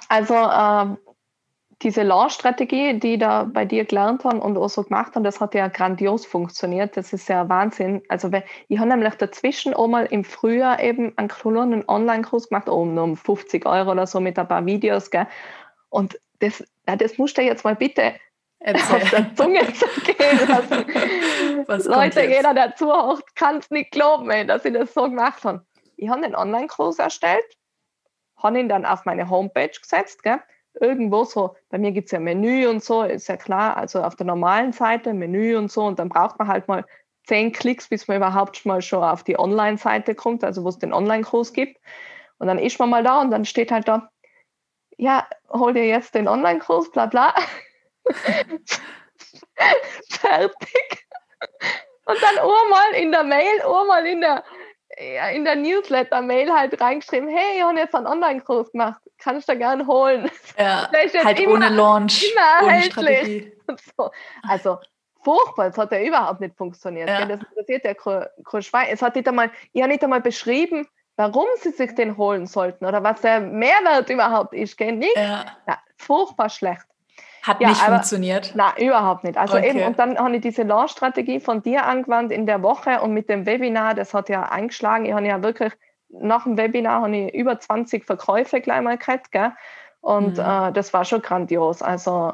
[0.09, 0.97] Also ähm,
[1.84, 5.54] diese Launch-Strategie, die da bei dir gelernt haben und auch so gemacht haben, das hat
[5.54, 6.96] ja grandios funktioniert.
[6.96, 8.02] Das ist ja Wahnsinn.
[8.08, 8.32] Also
[8.69, 13.04] ich habe nämlich dazwischen auch mal im Frühjahr eben einen kleinen Online-Kurs gemacht, oh, nur
[13.04, 15.12] um 50 Euro oder so mit ein paar Videos.
[15.12, 15.28] Gell?
[15.89, 18.13] Und das, ja, das musst du jetzt mal bitte
[18.60, 18.96] Erzähl.
[18.96, 20.86] auf der Zunge gehen lassen.
[21.67, 25.43] Was Leute, jeder, der zuhört, kann es nicht glauben, ey, dass ich das so gemacht
[25.43, 25.65] habe.
[25.98, 27.46] Ich habe einen Online-Kurs erstellt,
[28.38, 30.41] habe ihn dann auf meine Homepage gesetzt, gell?
[30.79, 34.15] Irgendwo so, bei mir gibt es ja Menü und so, ist ja klar, also auf
[34.15, 36.85] der normalen Seite Menü und so und dann braucht man halt mal
[37.25, 40.93] zehn Klicks, bis man überhaupt mal schon auf die Online-Seite kommt, also wo es den
[40.93, 41.79] Online-Kurs gibt.
[42.37, 44.12] Und dann ist man mal da und dann steht halt da,
[44.98, 47.33] ja, hol dir jetzt den Online-Kurs, bla bla.
[50.10, 51.08] Fertig.
[52.06, 54.43] Und dann einmal in der Mail, einmal in der
[54.98, 59.87] in der Newsletter-Mail halt reingeschrieben, hey, ich habe jetzt einen Online-Kurs gemacht, kannst du gerne
[59.87, 60.29] holen.
[60.58, 60.89] Ja,
[61.23, 62.25] halt immer, ohne Launch,
[62.63, 63.52] ohne Strategie.
[63.98, 64.12] So.
[64.46, 64.77] Also
[65.23, 67.08] furchtbar, es hat ja überhaupt nicht funktioniert.
[67.08, 67.25] Ja.
[67.25, 68.87] Das interessiert ja kein, kein Schwein.
[68.91, 70.85] Es hat nicht einmal, ich habe nicht einmal beschrieben,
[71.15, 74.77] warum sie sich den holen sollten oder was der Mehrwert überhaupt ist.
[74.77, 74.91] Gell?
[74.91, 75.15] Nicht?
[75.15, 75.46] Ja.
[75.65, 76.85] Ja, furchtbar schlecht.
[77.44, 78.54] Hat ja, nicht aber, funktioniert?
[78.56, 79.37] Nein, überhaupt nicht.
[79.37, 79.69] Also okay.
[79.69, 83.29] eben, und dann habe ich diese Launch-Strategie von dir angewandt in der Woche und mit
[83.29, 85.06] dem Webinar, das hat ja eingeschlagen.
[85.06, 85.73] Ich habe ja wirklich,
[86.10, 89.52] nach dem Webinar habe ich über 20 Verkäufe gleich mal gehabt, gell?
[90.00, 90.44] Und mhm.
[90.44, 91.81] äh, das war schon grandios.
[91.81, 92.31] Also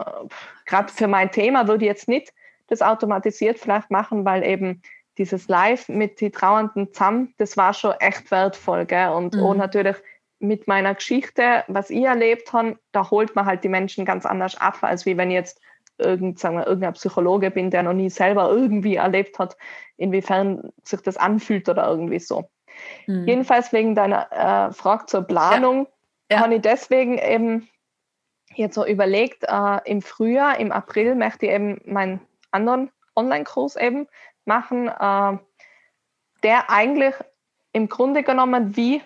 [0.66, 2.32] gerade für mein Thema würde ich jetzt nicht
[2.68, 4.82] das automatisiert vielleicht machen, weil eben
[5.18, 8.86] dieses Live mit die Trauernden zusammen, das war schon echt wertvoll.
[8.86, 9.10] Gell?
[9.10, 9.44] Und, mhm.
[9.44, 9.98] und natürlich
[10.40, 14.56] mit meiner Geschichte, was ich erlebt habe, da holt man halt die Menschen ganz anders
[14.56, 15.62] ab, als wie wenn ich jetzt
[15.98, 19.58] irgend, sagen wir, irgendein Psychologe bin, der noch nie selber irgendwie erlebt hat,
[19.98, 22.50] inwiefern sich das anfühlt oder irgendwie so.
[23.08, 23.28] Mhm.
[23.28, 25.88] Jedenfalls wegen deiner äh, Frage zur Planung
[26.32, 26.38] ja.
[26.38, 26.44] Ja.
[26.44, 27.68] habe ich deswegen eben
[28.56, 32.22] jetzt so überlegt, äh, im Frühjahr, im April möchte ich eben meinen
[32.52, 34.08] anderen Online-Kurs eben
[34.46, 35.38] machen, äh,
[36.44, 37.16] der eigentlich
[37.74, 39.02] im Grunde genommen wie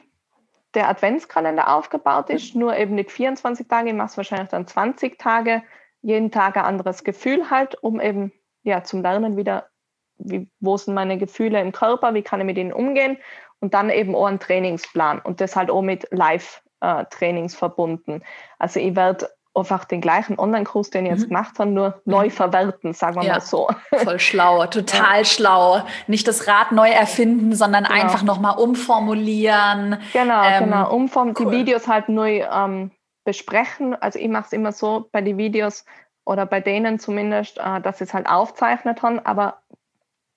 [0.74, 5.20] der Adventskalender aufgebaut ist, nur eben nicht 24 Tage, ich mache es wahrscheinlich dann 20
[5.20, 5.64] Tage,
[6.02, 8.32] jeden Tag ein anderes Gefühl halt, um eben
[8.64, 9.70] ja zum Lernen wieder,
[10.18, 13.18] wie, wo sind meine Gefühle im Körper, wie kann ich mit ihnen umgehen
[13.60, 18.24] und dann eben auch einen Trainingsplan und das halt auch mit Live-Trainings verbunden.
[18.60, 21.30] Also ich werde einfach den gleichen Online-Kurs, den ich jetzt mhm.
[21.30, 22.12] gemacht habe, nur mhm.
[22.12, 23.68] neu verwerten, sagen wir ja, mal so.
[24.04, 25.26] Voll schlau, total ja.
[25.26, 25.82] schlau.
[26.08, 28.02] Nicht das Rad neu erfinden, sondern genau.
[28.02, 29.98] einfach nochmal umformulieren.
[30.12, 30.94] Genau, ähm, genau.
[30.94, 31.52] Umform cool.
[31.52, 32.92] die Videos halt neu ähm,
[33.24, 33.96] besprechen.
[33.96, 35.86] Also ich mache es immer so bei den Videos
[36.26, 39.62] oder bei denen zumindest, äh, dass sie es halt aufzeichnet haben, aber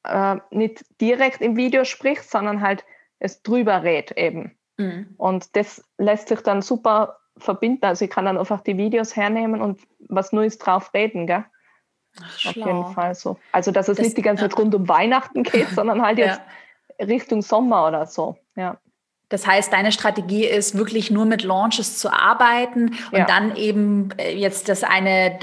[0.05, 2.85] äh, nicht direkt im Video spricht, sondern halt
[3.19, 4.57] es drüber redet eben.
[4.77, 5.15] Mhm.
[5.17, 7.85] Und das lässt sich dann super verbinden.
[7.85, 11.45] Also ich kann dann einfach die Videos hernehmen und was Neues drauf reden, gell?
[12.19, 13.39] Ach, Auf jeden Fall so.
[13.53, 16.41] Also dass es das, nicht die ganze Zeit rund um Weihnachten geht, sondern halt jetzt
[16.99, 17.07] ja.
[17.07, 18.37] Richtung Sommer oder so.
[18.55, 18.79] Ja.
[19.29, 23.25] Das heißt, deine Strategie ist wirklich nur mit Launches zu arbeiten und ja.
[23.25, 25.39] dann eben äh, jetzt das eine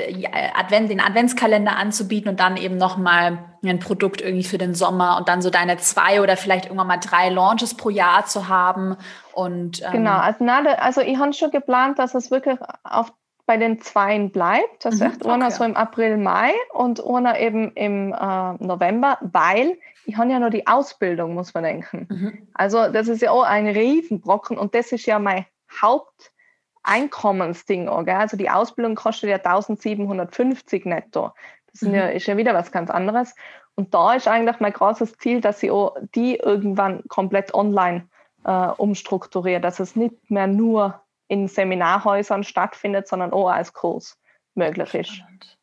[0.55, 5.27] Advent, den Adventskalender anzubieten und dann eben nochmal ein Produkt irgendwie für den Sommer und
[5.27, 8.95] dann so deine zwei oder vielleicht irgendwann mal drei Launches pro Jahr zu haben.
[9.33, 13.11] Und, ähm genau, also, na, also ich habe schon geplant, dass es wirklich auf
[13.45, 14.85] bei den Zweien bleibt.
[14.85, 15.55] Das mhm, heißt, einer okay.
[15.55, 20.49] so im April, Mai und einer eben im äh, November, weil ich habe ja noch
[20.49, 22.07] die Ausbildung, muss man denken.
[22.09, 22.47] Mhm.
[22.53, 25.45] Also das ist ja auch ein Riesenbrocken und das ist ja mein
[25.81, 27.87] Haupteinkommensding.
[27.89, 28.11] Okay?
[28.11, 31.31] Also die Ausbildung kostet ja 1750 netto.
[31.71, 31.95] Das mhm.
[31.95, 33.35] ja, ist ja wieder was ganz anderes.
[33.75, 38.07] Und da ist eigentlich mein großes Ziel, dass ich auch die irgendwann komplett online
[38.45, 41.01] äh, umstrukturiere, dass es nicht mehr nur
[41.33, 44.17] in Seminarhäusern stattfindet, sondern auch als Kurs
[44.53, 45.11] möglich ist.
[45.13, 45.57] Spannend.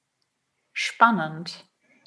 [0.73, 1.67] Spannend.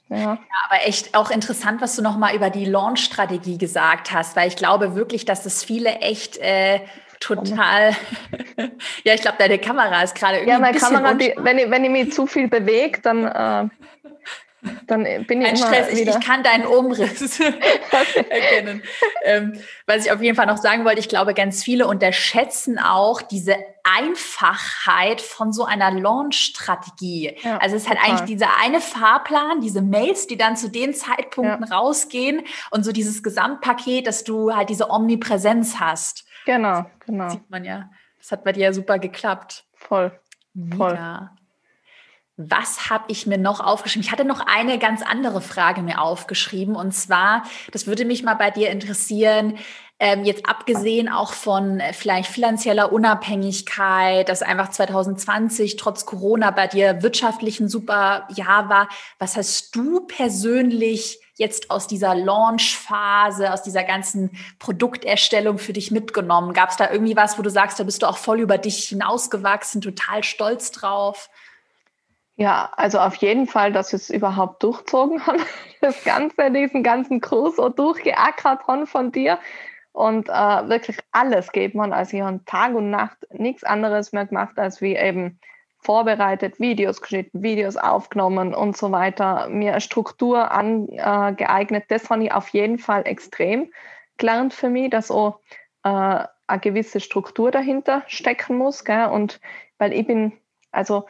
[0.10, 0.18] Ja.
[0.18, 0.38] ja.
[0.70, 4.96] aber echt auch interessant, was du nochmal über die Launch-Strategie gesagt hast, weil ich glaube
[4.96, 6.82] wirklich, dass das viele echt äh,
[7.20, 7.96] total.
[9.04, 10.52] ja, ich glaube, deine Kamera ist gerade irgendwie.
[10.52, 13.26] Ja, meine Kamera, die, wenn, ich, wenn ich mich zu viel bewege, dann.
[13.26, 13.70] Äh,
[14.88, 16.12] dann bin ich Ein immer Stress, wieder.
[16.12, 17.40] Ich, ich, kann deinen Umriss
[18.30, 18.84] erkennen.
[19.24, 23.22] Ähm, was ich auf jeden Fall noch sagen wollte, ich glaube, ganz viele unterschätzen auch
[23.22, 27.36] diese Einfachheit von so einer Launch-Strategie.
[27.42, 28.16] Ja, also es ist halt total.
[28.16, 31.76] eigentlich dieser eine Fahrplan, diese Mails, die dann zu den Zeitpunkten ja.
[31.76, 36.26] rausgehen und so dieses Gesamtpaket, dass du halt diese Omnipräsenz hast.
[36.46, 37.26] Genau, genau.
[37.26, 37.90] Das sieht man ja.
[38.20, 39.66] Das hat bei dir ja super geklappt.
[39.76, 40.18] Voll.
[40.78, 40.98] Voll.
[42.36, 44.06] Was habe ich mir noch aufgeschrieben?
[44.06, 46.76] Ich hatte noch eine ganz andere Frage mir aufgeschrieben.
[46.76, 49.60] Und zwar, das würde mich mal bei dir interessieren,
[50.00, 56.68] ähm, jetzt abgesehen auch von äh, vielleicht finanzieller Unabhängigkeit, dass einfach 2020 trotz Corona bei
[56.68, 58.90] dir wirtschaftlich ein super Jahr war.
[59.20, 66.54] Was hast du persönlich jetzt aus dieser Launch-Phase, aus dieser ganzen Produkterstellung für dich mitgenommen?
[66.54, 68.86] Gab es da irgendwie was, wo du sagst, da bist du auch voll über dich
[68.86, 71.30] hinausgewachsen, total stolz drauf?
[72.36, 75.42] Ja, also auf jeden Fall, dass wir es überhaupt durchzogen haben.
[75.82, 79.38] Das Ganze, diesen ganzen Kurs auch durchgeackert haben von dir.
[79.92, 81.92] Und äh, wirklich alles geht man.
[81.92, 85.42] Also ich habe Tag und Nacht nichts anderes mehr gemacht, als wie eben
[85.80, 91.84] vorbereitet, Videos geschnitten, Videos aufgenommen und so weiter, mir Struktur angeeignet.
[91.84, 93.70] Äh, das habe ich auf jeden Fall extrem
[94.18, 95.40] gelernt für mich, dass auch
[95.84, 95.90] äh,
[96.48, 98.86] eine gewisse Struktur dahinter stecken muss.
[98.86, 99.08] Gell?
[99.08, 99.42] Und
[99.78, 100.32] weil ich bin,
[100.72, 101.06] also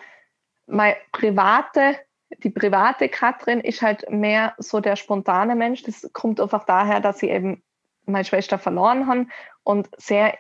[0.68, 1.96] meine private,
[2.44, 5.84] die private Katrin ist halt mehr so der spontane Mensch.
[5.84, 7.64] Das kommt einfach daher, dass sie eben
[8.06, 9.28] meine Schwester verloren habe
[9.64, 10.34] und sehr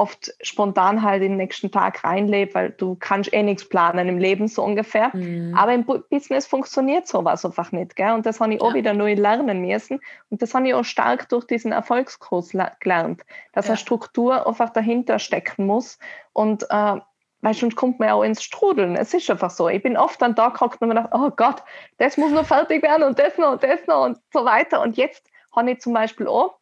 [0.00, 4.48] oft spontan halt den nächsten Tag reinlebe, weil du kannst eh nichts planen im Leben
[4.48, 5.14] so ungefähr.
[5.14, 5.54] Mhm.
[5.54, 7.96] Aber im Business funktioniert sowas einfach nicht.
[7.96, 8.12] Gell?
[8.12, 8.66] Und das habe ich ja.
[8.66, 10.00] auch wieder neu lernen müssen.
[10.30, 13.72] Und das habe ich auch stark durch diesen Erfolgskurs gelernt, dass ja.
[13.72, 15.98] eine Struktur einfach dahinter stecken muss.
[16.32, 16.96] Und äh,
[17.42, 18.96] weil sonst kommt man ja auch ins Strudeln.
[18.96, 19.68] Es ist einfach so.
[19.68, 21.62] Ich bin oft dann da gehockt und mir gedacht, oh Gott,
[21.98, 24.82] das muss noch fertig werden und das noch und das noch und so weiter.
[24.82, 26.60] Und jetzt habe ich zum Beispiel auch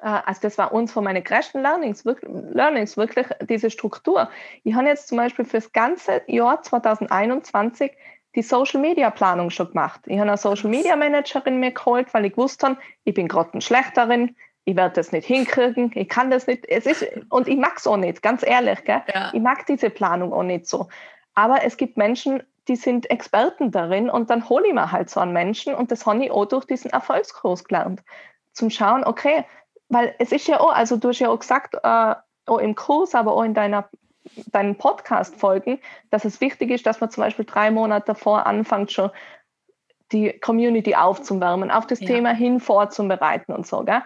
[0.00, 4.30] äh, also das war uns von meinen größten Learnings, Learnings, wirklich diese Struktur.
[4.64, 7.92] Ich habe jetzt zum Beispiel für das ganze Jahr 2021
[8.34, 10.00] die Social Media Planung schon gemacht.
[10.06, 14.36] Ich habe eine Social Media Managerin mir geholt, weil ich wusste, ich bin gerade schlechterin,
[14.68, 16.68] ich werde das nicht hinkriegen, ich kann das nicht.
[16.68, 18.84] Es ist, und ich mag es auch nicht, ganz ehrlich.
[18.84, 19.00] Gell?
[19.14, 19.30] Ja.
[19.32, 20.88] Ich mag diese Planung auch nicht so.
[21.34, 25.20] Aber es gibt Menschen, die sind Experten darin und dann hole ich mir halt so
[25.20, 28.02] einen Menschen und das habe ich auch durch diesen Erfolgskurs gelernt.
[28.52, 29.46] Zum Schauen, okay,
[29.88, 32.14] weil es ist ja auch, also du hast ja auch gesagt, äh,
[32.44, 33.88] auch im Kurs, aber auch in deiner
[34.52, 35.78] deinen Podcast-Folgen,
[36.10, 39.10] dass es wichtig ist, dass man zum Beispiel drei Monate davor anfängt, schon
[40.12, 42.08] die Community aufzuwärmen, auf das ja.
[42.08, 43.82] Thema hin vorzubereiten und so.
[43.84, 44.02] Gell?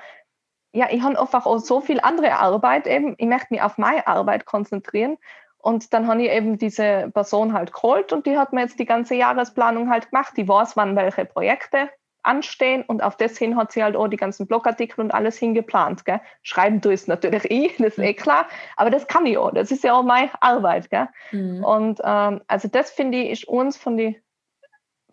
[0.73, 3.15] Ja, ich habe einfach auch so viel andere Arbeit eben.
[3.19, 5.19] Ich möchte mich auf meine Arbeit konzentrieren.
[5.59, 8.85] Und dann habe ich eben diese Person halt geholt und die hat mir jetzt die
[8.85, 10.35] ganze Jahresplanung halt gemacht.
[10.37, 11.89] Die weiß, wann welche Projekte
[12.23, 16.05] anstehen und auf das hin hat sie halt auch die ganzen Blogartikel und alles hingeplant.
[16.05, 16.21] Gell?
[16.43, 18.47] Schreiben du es natürlich ich, das ist eh klar,
[18.77, 20.91] aber das kann ich auch, das ist ja auch meine Arbeit.
[20.91, 21.09] Gell?
[21.33, 21.65] Mhm.
[21.65, 24.17] Und ähm, also das finde ich ist uns von den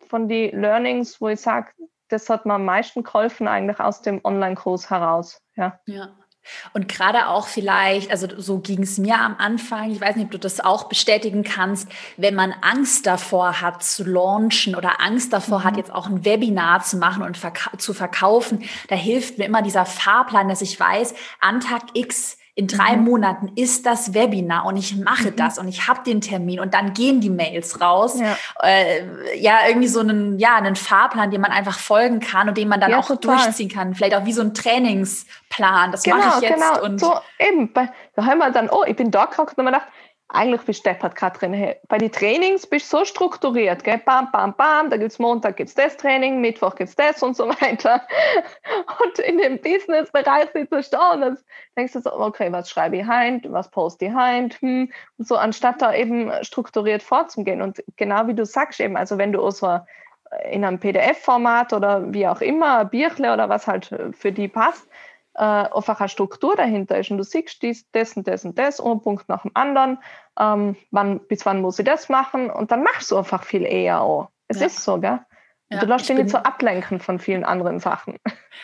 [0.08, 1.72] von die Learnings, wo ich sage,
[2.10, 5.42] das hat mir am meisten geholfen eigentlich aus dem Online-Kurs heraus.
[5.56, 5.80] Ja.
[5.86, 6.10] ja.
[6.74, 10.32] Und gerade auch vielleicht, also so ging es mir am Anfang, ich weiß nicht, ob
[10.32, 11.88] du das auch bestätigen kannst,
[12.18, 15.64] wenn man Angst davor hat zu launchen oder Angst davor mhm.
[15.66, 19.62] hat, jetzt auch ein Webinar zu machen und verka zu verkaufen, da hilft mir immer
[19.62, 23.06] dieser Fahrplan, dass ich weiß, an Tag X in drei mhm.
[23.06, 25.38] Monaten ist das Webinar und ich mache mhm.
[25.38, 28.20] das und ich habe den Termin und dann gehen die Mails raus.
[28.20, 28.36] Ja.
[28.62, 32.68] Äh, ja, irgendwie so einen, ja, einen Fahrplan, dem man einfach folgen kann und den
[32.68, 33.38] man dann ja, auch total.
[33.38, 33.96] durchziehen kann.
[33.96, 35.94] Vielleicht auch wie so ein Trainingsplan.
[35.94, 36.62] Das genau, mache ich jetzt.
[36.62, 36.84] Genau.
[36.84, 37.74] Und so eben.
[37.74, 39.88] Da haben wir dann, oh, ich bin da gekommen und mir gedacht,
[40.32, 41.74] eigentlich bist du deppert, Katrin.
[41.88, 44.00] Bei den Trainings bist du so strukturiert, gell?
[44.06, 47.36] Bam, bam, bam, da gibt es Montag gibt's das Training, Mittwoch gibt es das und
[47.36, 48.04] so weiter.
[49.04, 51.38] Und in dem Business-Bereich sitzt du da und dann
[51.78, 54.92] denkst du so, okay, was schreibe ich heim, was poste ich heim, hm.
[55.18, 57.62] So, anstatt da eben strukturiert vorzugehen.
[57.62, 59.80] Und genau wie du sagst eben, also wenn du so
[60.52, 64.88] in einem PDF-Format oder wie auch immer, Bierchle oder was halt für die passt,
[65.40, 68.82] äh, einfach eine Struktur dahinter ist und du siehst dies, das und das und das,
[68.82, 69.98] ein Punkt nach dem anderen,
[70.38, 74.02] ähm, wann, bis wann muss ich das machen und dann machst du einfach viel eher
[74.02, 74.30] auch.
[74.50, 74.68] Es ja.
[74.68, 75.20] ist so, gell?
[75.72, 78.18] Ja, du lässt dich nicht so ablenken von vielen anderen Sachen.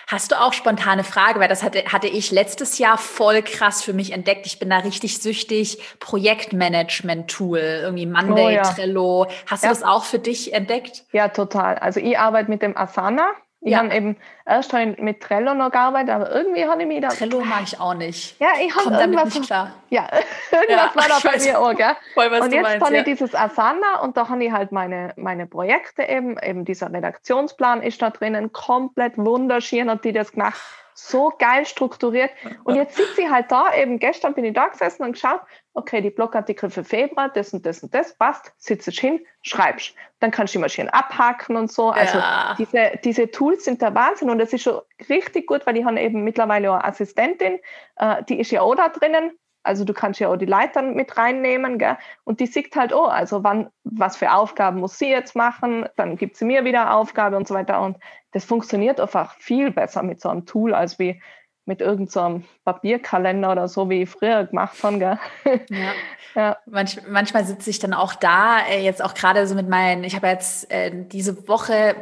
[0.08, 3.94] Hast du auch spontane Frage, weil das hatte, hatte ich letztes Jahr voll krass für
[3.94, 4.48] mich entdeckt.
[4.48, 5.78] Ich bin da richtig süchtig.
[6.00, 8.64] Projektmanagement-Tool, irgendwie Monday, oh, ja.
[8.64, 9.28] Trello.
[9.46, 9.70] Hast ja.
[9.70, 11.06] du das auch für dich entdeckt?
[11.12, 11.76] Ja, total.
[11.78, 13.30] Also ich arbeite mit dem Asana.
[13.66, 13.80] Ich ja.
[13.80, 17.08] habe eben erst mit Trello noch gearbeitet, aber irgendwie habe ich mich da.
[17.08, 18.40] Trello mag ich auch nicht.
[18.40, 19.34] Ja, ich habe irgendwas.
[19.34, 19.74] nicht klar.
[19.90, 20.08] Ja,
[20.52, 21.96] irgendwas ja, war da bei mir auch, gell?
[22.14, 23.00] Voll, was und jetzt meinst, habe ja.
[23.00, 27.82] ich dieses Asana und da habe ich halt meine, meine Projekte eben, eben dieser Redaktionsplan
[27.82, 30.62] ist da drinnen, komplett wunderschön hat die das gemacht
[30.98, 32.32] so geil strukturiert.
[32.64, 35.42] Und jetzt sitze ich halt da, eben gestern bin ich da gesessen und geschaut,
[35.76, 39.94] okay, die Blogartikel für Februar, das und das und das, passt, sitze ich hin, schreibst.
[40.20, 41.90] Dann kannst du immer schön abhaken und so.
[41.90, 42.56] Also ja.
[42.58, 46.00] diese, diese Tools sind der Wahnsinn und das ist schon richtig gut, weil ich habe
[46.00, 47.60] eben mittlerweile auch eine Assistentin,
[47.98, 49.32] äh, die ist ja auch da drinnen,
[49.66, 51.98] also du kannst ja auch die Leitern mit reinnehmen, gell?
[52.24, 56.18] Und die sieht halt, oh, also wann, was für Aufgaben muss sie jetzt machen, dann
[56.18, 57.82] gibt sie mir wieder Aufgabe und so weiter.
[57.82, 57.98] Und
[58.32, 61.22] das funktioniert einfach viel besser mit so einem Tool, als wie
[61.66, 65.00] mit irgendeinem so Papierkalender oder so, wie ich früher gemacht habe.
[65.00, 65.20] Gell?
[65.70, 65.94] Ja.
[66.36, 66.58] ja.
[66.66, 70.16] Manch, manchmal sitze ich dann auch da, äh, jetzt auch gerade so mit meinen, ich
[70.16, 71.96] habe jetzt äh, diese Woche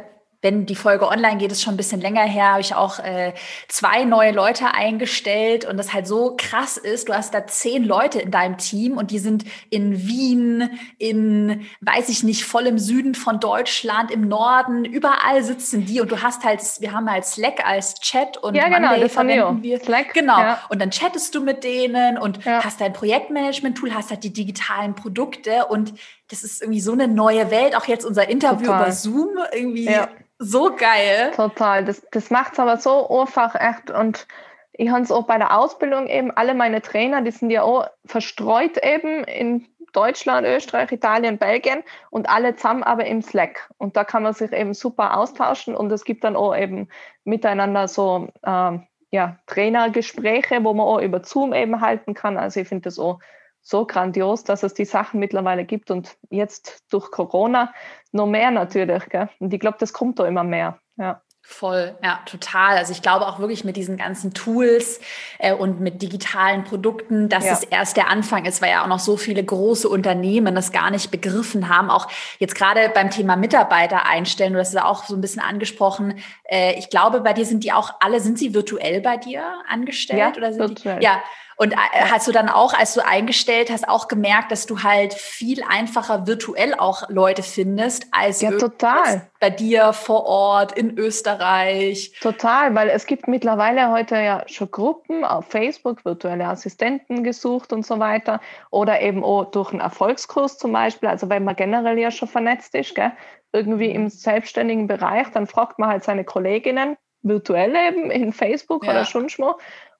[0.44, 3.32] wenn die Folge online geht, ist schon ein bisschen länger her, habe ich auch äh,
[3.66, 7.08] zwei neue Leute eingestellt und das halt so krass ist.
[7.08, 10.68] Du hast da zehn Leute in deinem Team und die sind in Wien,
[10.98, 16.12] in, weiß ich nicht, voll im Süden von Deutschland, im Norden, überall sitzen die und
[16.12, 19.62] du hast halt, wir haben halt Slack als Chat und ja, genau, Monday das verwenden
[19.62, 19.80] wir.
[19.80, 20.38] Slack, genau.
[20.38, 20.60] Ja.
[20.68, 22.62] Und dann chattest du mit denen und ja.
[22.62, 25.94] hast dein Projektmanagement-Tool, hast halt die digitalen Produkte und
[26.30, 27.76] das ist irgendwie so eine neue Welt.
[27.76, 28.82] Auch jetzt unser Interview Total.
[28.82, 29.84] über Zoom irgendwie.
[29.84, 30.08] Ja
[30.38, 31.32] so geil.
[31.34, 31.84] Total.
[31.84, 33.90] Das, das macht es aber so einfach echt.
[33.90, 34.26] Und
[34.72, 37.86] ich habe es auch bei der Ausbildung eben, alle meine Trainer, die sind ja auch
[38.04, 43.70] verstreut eben in Deutschland, Österreich, Italien, Belgien und alle zusammen aber im Slack.
[43.78, 46.88] Und da kann man sich eben super austauschen und es gibt dann auch eben
[47.22, 52.36] miteinander so, ähm, ja, Trainergespräche, wo man auch über Zoom eben halten kann.
[52.36, 53.20] Also ich finde das auch
[53.64, 57.72] so grandios, dass es die Sachen mittlerweile gibt und jetzt durch Corona
[58.12, 59.08] noch mehr natürlich.
[59.08, 59.30] Gell?
[59.40, 60.78] Und ich glaube, das kommt da immer mehr.
[60.96, 61.22] Ja.
[61.46, 62.78] Voll, ja, total.
[62.78, 64.98] Also ich glaube auch wirklich mit diesen ganzen Tools
[65.38, 67.52] äh, und mit digitalen Produkten, dass ja.
[67.52, 70.90] es erst der Anfang ist, weil ja auch noch so viele große Unternehmen das gar
[70.90, 71.90] nicht begriffen haben.
[71.90, 72.08] Auch
[72.38, 76.18] jetzt gerade beim Thema Mitarbeiter einstellen, du hast es auch so ein bisschen angesprochen.
[76.44, 80.20] Äh, ich glaube, bei dir sind die auch alle, sind sie virtuell bei dir angestellt?
[80.20, 81.00] Ja, oder sind virtuell.
[81.00, 81.22] Die, ja,
[81.56, 81.76] und äh,
[82.10, 86.26] hast du dann auch, als du eingestellt hast, auch gemerkt, dass du halt viel einfacher
[86.26, 89.28] virtuell auch Leute findest, als ja, total.
[89.40, 92.12] bei dir vor Ort in Österreich?
[92.20, 97.86] Total, weil es gibt mittlerweile heute ja schon Gruppen auf Facebook, virtuelle Assistenten gesucht und
[97.86, 98.40] so weiter.
[98.70, 101.08] Oder eben auch durch einen Erfolgskurs zum Beispiel.
[101.08, 103.12] Also wenn man generell ja schon vernetzt ist, gell?
[103.52, 108.90] irgendwie im selbstständigen Bereich, dann fragt man halt seine Kolleginnen, virtuell eben in Facebook ja.
[108.90, 109.54] oder schon schon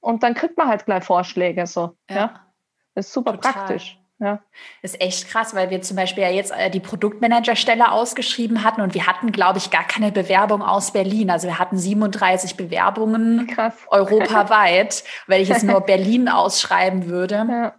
[0.05, 1.97] und dann kriegt man halt gleich Vorschläge so.
[2.11, 2.17] Ja.
[2.17, 2.41] ja.
[2.95, 3.53] Das ist super Total.
[3.53, 3.99] praktisch.
[4.21, 4.41] Ja.
[4.81, 8.81] Das ist echt krass, weil wir zum Beispiel ja jetzt äh, die Produktmanagerstelle ausgeschrieben hatten
[8.81, 11.31] und wir hatten, glaube ich, gar keine Bewerbung aus Berlin.
[11.31, 13.75] Also wir hatten 37 Bewerbungen krass.
[13.89, 15.03] europaweit.
[15.27, 17.75] Wenn ich jetzt nur Berlin ausschreiben würde, ja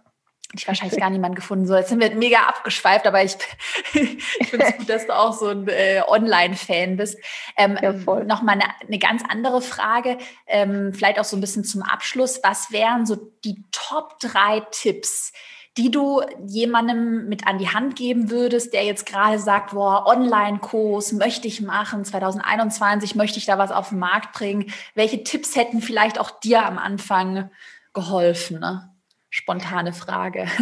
[0.58, 1.66] ich wahrscheinlich gar niemand gefunden.
[1.66, 3.36] So, jetzt sind wir mega abgeschweift, aber ich,
[3.94, 7.18] ich finde es gut, dass du auch so ein äh, Online-Fan bist.
[7.56, 11.82] Ähm, ja, Nochmal eine, eine ganz andere Frage, ähm, vielleicht auch so ein bisschen zum
[11.82, 12.40] Abschluss.
[12.42, 15.32] Was wären so die Top drei Tipps,
[15.76, 21.12] die du jemandem mit an die Hand geben würdest, der jetzt gerade sagt, boah, Online-Kurs
[21.12, 24.72] möchte ich machen, 2021 möchte ich da was auf den Markt bringen.
[24.94, 27.50] Welche Tipps hätten vielleicht auch dir am Anfang
[27.92, 28.60] geholfen?
[28.60, 28.90] Ne?
[29.36, 30.46] Spontane Frage.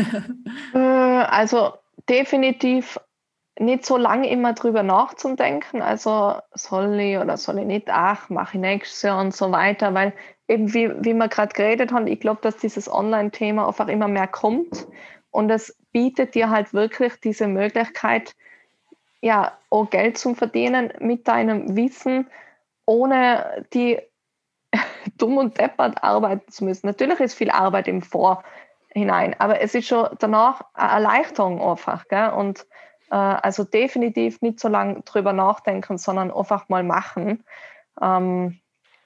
[0.74, 1.74] Äh, also
[2.08, 2.98] definitiv
[3.58, 5.82] nicht so lange immer drüber nachzudenken.
[5.82, 9.94] Also soll ich oder soll ich nicht, ach, mache ich nächstes Jahr und so weiter,
[9.94, 10.12] weil
[10.48, 14.26] eben wie, wie wir gerade geredet haben, ich glaube, dass dieses Online-Thema einfach immer mehr
[14.26, 14.86] kommt
[15.30, 18.34] und es bietet dir halt wirklich diese Möglichkeit,
[19.20, 22.26] ja, auch Geld zu verdienen mit deinem Wissen,
[22.86, 24.00] ohne die
[25.18, 26.86] dumm und deppert arbeiten zu müssen.
[26.86, 28.02] Natürlich ist viel Arbeit im
[28.94, 32.08] Vorhinein, aber es ist schon danach eine Erleichterung einfach.
[32.08, 32.30] Gell?
[32.30, 32.66] Und
[33.10, 37.44] äh, also definitiv nicht so lange drüber nachdenken, sondern einfach mal machen.
[38.00, 38.60] Ähm,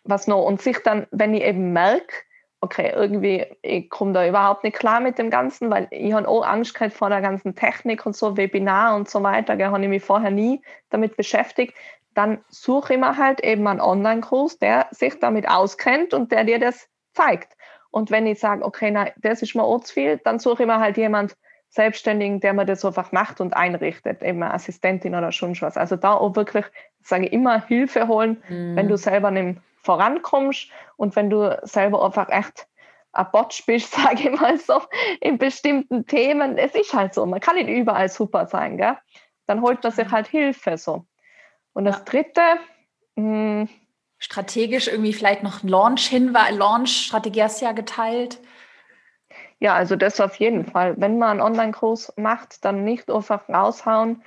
[0.05, 2.15] was noch und sich dann, wenn ich eben merke,
[2.61, 6.45] okay, irgendwie, ich komme da überhaupt nicht klar mit dem Ganzen, weil ich habe auch
[6.45, 9.89] Angst gehabt vor der ganzen Technik und so, Webinar und so weiter, da habe ich
[9.89, 10.61] mich vorher nie
[10.91, 11.75] damit beschäftigt
[12.19, 16.59] dann suche ich mir halt eben einen Online-Kurs, der sich damit auskennt und der dir
[16.59, 17.57] das zeigt.
[17.91, 20.67] Und wenn ich sage, okay, nein, das ist mir auch zu viel, dann suche ich
[20.67, 21.37] mir halt jemand
[21.71, 25.77] Selbstständigen, der mir das einfach macht und einrichtet, eben eine Assistentin oder schon was.
[25.77, 26.65] Also da auch wirklich,
[27.03, 28.77] sage ich immer, Hilfe holen, mhm.
[28.77, 32.67] wenn du selber nicht vorankommst und wenn du selber einfach echt
[33.13, 34.83] ein Botsch bist, sage ich mal so,
[35.21, 36.57] in bestimmten Themen.
[36.59, 38.97] Es ist halt so, man kann nicht überall super sein, gell?
[39.47, 41.07] Dann holt man sich halt Hilfe so.
[41.73, 42.05] Und das ja.
[42.05, 42.43] dritte,
[43.17, 43.69] mh, hm,
[44.19, 48.39] strategisch irgendwie vielleicht noch Launch hin, war Launch-Strategie hast du ja geteilt.
[49.61, 50.95] Ja, also das auf jeden Fall.
[50.99, 54.23] Wenn man einen Online-Kurs macht, dann nicht einfach raushauen,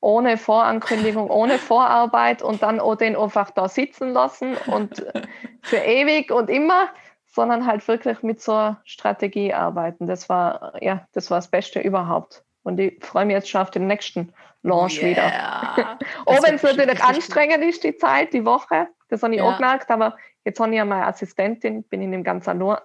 [0.00, 5.04] ohne Vorankündigung, ohne Vorarbeit und dann den einfach da sitzen lassen und
[5.62, 6.88] für ewig und immer,
[7.26, 10.06] sondern halt wirklich mit so einer Strategie arbeiten.
[10.06, 12.42] Das war, ja, das war das Beste überhaupt.
[12.62, 14.32] Und ich freue mich jetzt schon auf den nächsten
[14.62, 15.10] Launch yeah.
[15.10, 15.98] wieder.
[16.26, 18.88] auch wenn es natürlich anstrengend ist, die Zeit, die Woche.
[19.08, 19.44] Das habe ich ja.
[19.44, 22.78] auch gemerkt, aber jetzt habe ich ja meine Assistentin, bin ich dem ganz allein.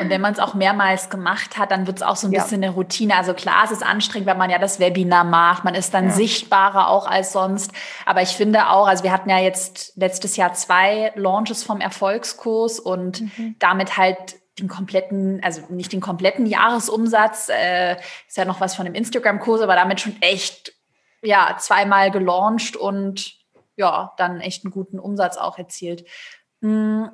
[0.00, 2.42] Und wenn man es auch mehrmals gemacht hat, dann wird es auch so ein ja.
[2.42, 3.14] bisschen eine Routine.
[3.14, 5.64] Also klar, es ist anstrengend, wenn man ja das Webinar macht.
[5.64, 6.10] Man ist dann ja.
[6.12, 7.72] sichtbarer auch als sonst.
[8.06, 12.80] Aber ich finde auch, also wir hatten ja jetzt letztes Jahr zwei Launches vom Erfolgskurs
[12.80, 13.56] und mhm.
[13.58, 18.86] damit halt den kompletten, also nicht den kompletten Jahresumsatz, äh, ist ja noch was von
[18.86, 20.72] dem Instagram-Kurs, aber damit schon echt
[21.20, 23.36] ja, zweimal gelauncht und
[23.76, 26.04] ja, dann echt einen guten Umsatz auch erzielt.
[26.62, 27.10] Hm.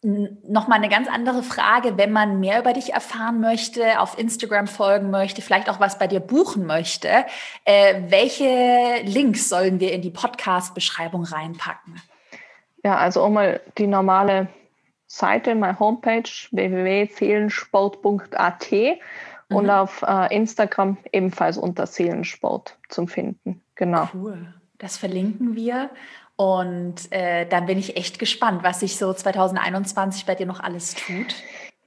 [0.00, 5.10] Nochmal eine ganz andere Frage, wenn man mehr über dich erfahren möchte, auf Instagram folgen
[5.10, 7.26] möchte, vielleicht auch was bei dir buchen möchte,
[7.64, 12.00] äh, welche Links sollen wir in die Podcast-Beschreibung reinpacken?
[12.84, 14.46] Ja, also um mal die normale
[15.08, 18.72] Seite, meine Homepage www.seelensport.at
[19.48, 19.70] und mhm.
[19.70, 23.62] auf äh, Instagram ebenfalls unter Seelensport zum Finden.
[23.74, 24.08] Genau.
[24.14, 24.54] Cool.
[24.78, 25.90] Das verlinken wir.
[26.36, 30.94] Und äh, dann bin ich echt gespannt, was sich so 2021 bei dir noch alles
[30.94, 31.34] tut.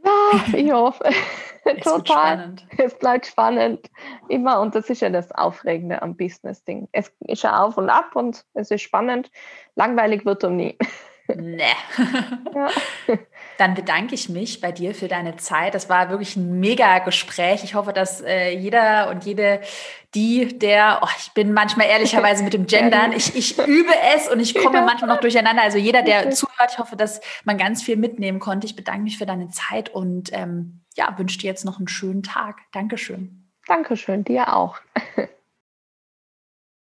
[0.04, 1.04] Ja, ich hoffe.
[1.64, 2.56] es Total.
[2.78, 3.90] Es bleibt spannend.
[4.28, 4.60] Immer.
[4.60, 6.90] Und das ist ja das Aufregende am Business-Ding.
[6.92, 9.32] Es ist ja auf und ab und es ist spannend.
[9.76, 10.78] Langweilig wird um nie.
[11.36, 11.64] Nee.
[12.54, 12.70] Ja.
[13.58, 15.74] Dann bedanke ich mich bei dir für deine Zeit.
[15.74, 17.64] Das war wirklich ein mega Gespräch.
[17.64, 19.62] Ich hoffe, dass äh, jeder und jede,
[20.14, 24.40] die, der, oh, ich bin manchmal ehrlicherweise mit dem Gendern, ich, ich übe es und
[24.40, 25.64] ich komme manchmal noch durcheinander.
[25.64, 28.68] Also jeder, der zuhört, ich hoffe, dass man ganz viel mitnehmen konnte.
[28.68, 32.24] Ich bedanke mich für deine Zeit und ähm, ja, wünsche dir jetzt noch einen schönen
[32.24, 32.60] Tag.
[32.72, 33.50] Dankeschön.
[33.68, 34.80] Dankeschön, dir auch.